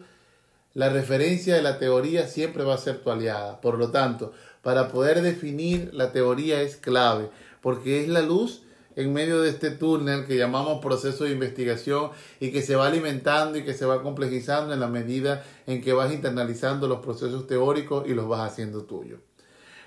la 0.73 0.89
referencia 0.89 1.55
de 1.55 1.61
la 1.61 1.79
teoría 1.79 2.27
siempre 2.27 2.63
va 2.63 2.75
a 2.75 2.79
ser 2.79 2.99
tu 2.99 3.11
aliada. 3.11 3.61
Por 3.61 3.77
lo 3.77 3.91
tanto, 3.91 4.33
para 4.61 4.89
poder 4.89 5.21
definir 5.21 5.91
la 5.93 6.11
teoría 6.11 6.61
es 6.61 6.75
clave 6.75 7.29
porque 7.61 8.01
es 8.01 8.07
la 8.07 8.21
luz 8.21 8.61
en 8.95 9.13
medio 9.13 9.41
de 9.41 9.49
este 9.49 9.71
túnel 9.71 10.25
que 10.25 10.37
llamamos 10.37 10.81
proceso 10.81 11.23
de 11.23 11.31
investigación 11.31 12.11
y 12.39 12.51
que 12.51 12.61
se 12.61 12.75
va 12.75 12.87
alimentando 12.87 13.57
y 13.57 13.63
que 13.63 13.73
se 13.73 13.85
va 13.85 14.01
complejizando 14.01 14.73
en 14.73 14.79
la 14.79 14.87
medida 14.87 15.43
en 15.67 15.81
que 15.81 15.93
vas 15.93 16.11
internalizando 16.11 16.87
los 16.87 16.99
procesos 16.99 17.47
teóricos 17.47 18.07
y 18.07 18.13
los 18.13 18.27
vas 18.27 18.51
haciendo 18.51 18.83
tuyos. 18.83 19.19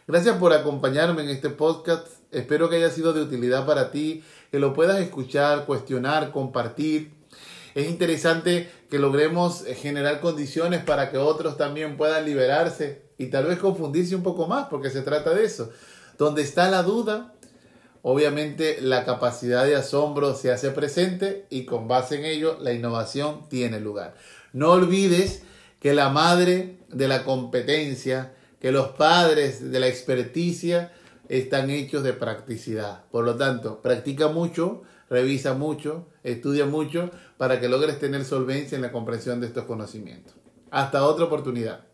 Gracias 0.07 0.37
por 0.37 0.53
acompañarme 0.53 1.23
en 1.23 1.29
este 1.29 1.51
podcast. 1.51 2.07
Espero 2.31 2.69
que 2.69 2.77
haya 2.77 2.91
sido 2.91 3.13
de 3.13 3.23
utilidad 3.23 3.67
para 3.67 3.91
ti, 3.91 4.25
que 4.51 4.59
lo 4.59 4.73
puedas 4.73 4.99
escuchar, 5.01 5.67
cuestionar, 5.67 6.33
compartir. 6.33 7.13
Es 7.75 7.89
interesante 7.89 8.71
que 8.93 8.99
logremos 8.99 9.65
generar 9.81 10.21
condiciones 10.21 10.85
para 10.85 11.11
que 11.11 11.17
otros 11.17 11.57
también 11.57 11.97
puedan 11.97 12.27
liberarse 12.27 13.05
y 13.17 13.29
tal 13.29 13.47
vez 13.47 13.59
confundirse 13.59 14.15
un 14.15 14.23
poco 14.23 14.47
más, 14.47 14.67
porque 14.69 14.91
se 14.91 15.01
trata 15.01 15.33
de 15.33 15.47
eso. 15.47 15.71
Donde 16.19 16.43
está 16.43 16.69
la 16.69 16.83
duda, 16.83 17.33
obviamente 18.03 18.83
la 18.83 19.07
capacidad 19.07 19.65
de 19.65 19.77
asombro 19.77 20.35
se 20.35 20.53
hace 20.53 20.73
presente 20.73 21.47
y 21.49 21.65
con 21.65 21.89
base 21.89 22.19
en 22.19 22.27
ello 22.27 22.59
la 22.61 22.75
innovación 22.75 23.49
tiene 23.49 23.81
lugar. 23.81 24.15
No 24.53 24.73
olvides 24.73 25.43
que 25.81 25.95
la 25.95 26.11
madre 26.11 26.77
de 26.91 27.09
la 27.09 27.25
competencia, 27.25 28.35
que 28.61 28.73
los 28.73 28.89
padres 28.89 29.73
de 29.73 29.81
la 29.81 29.89
experticia 29.89 30.93
están 31.31 31.71
hechos 31.71 32.03
de 32.03 32.13
practicidad. 32.13 33.05
Por 33.11 33.25
lo 33.25 33.37
tanto, 33.37 33.81
practica 33.81 34.29
mucho, 34.29 34.83
revisa 35.09 35.55
mucho, 35.55 36.09
estudia 36.25 36.67
mucho 36.67 37.11
para 37.43 37.59
que 37.59 37.69
logres 37.69 37.99
tener 37.99 38.25
solvencia 38.25 38.77
en 38.77 38.83
la 38.83 38.93
comprensión 38.93 39.41
de 39.41 39.49
estos 39.49 39.65
conocimientos. 39.65 40.33
Hasta 40.71 41.05
otra 41.05 41.25
oportunidad. 41.25 41.89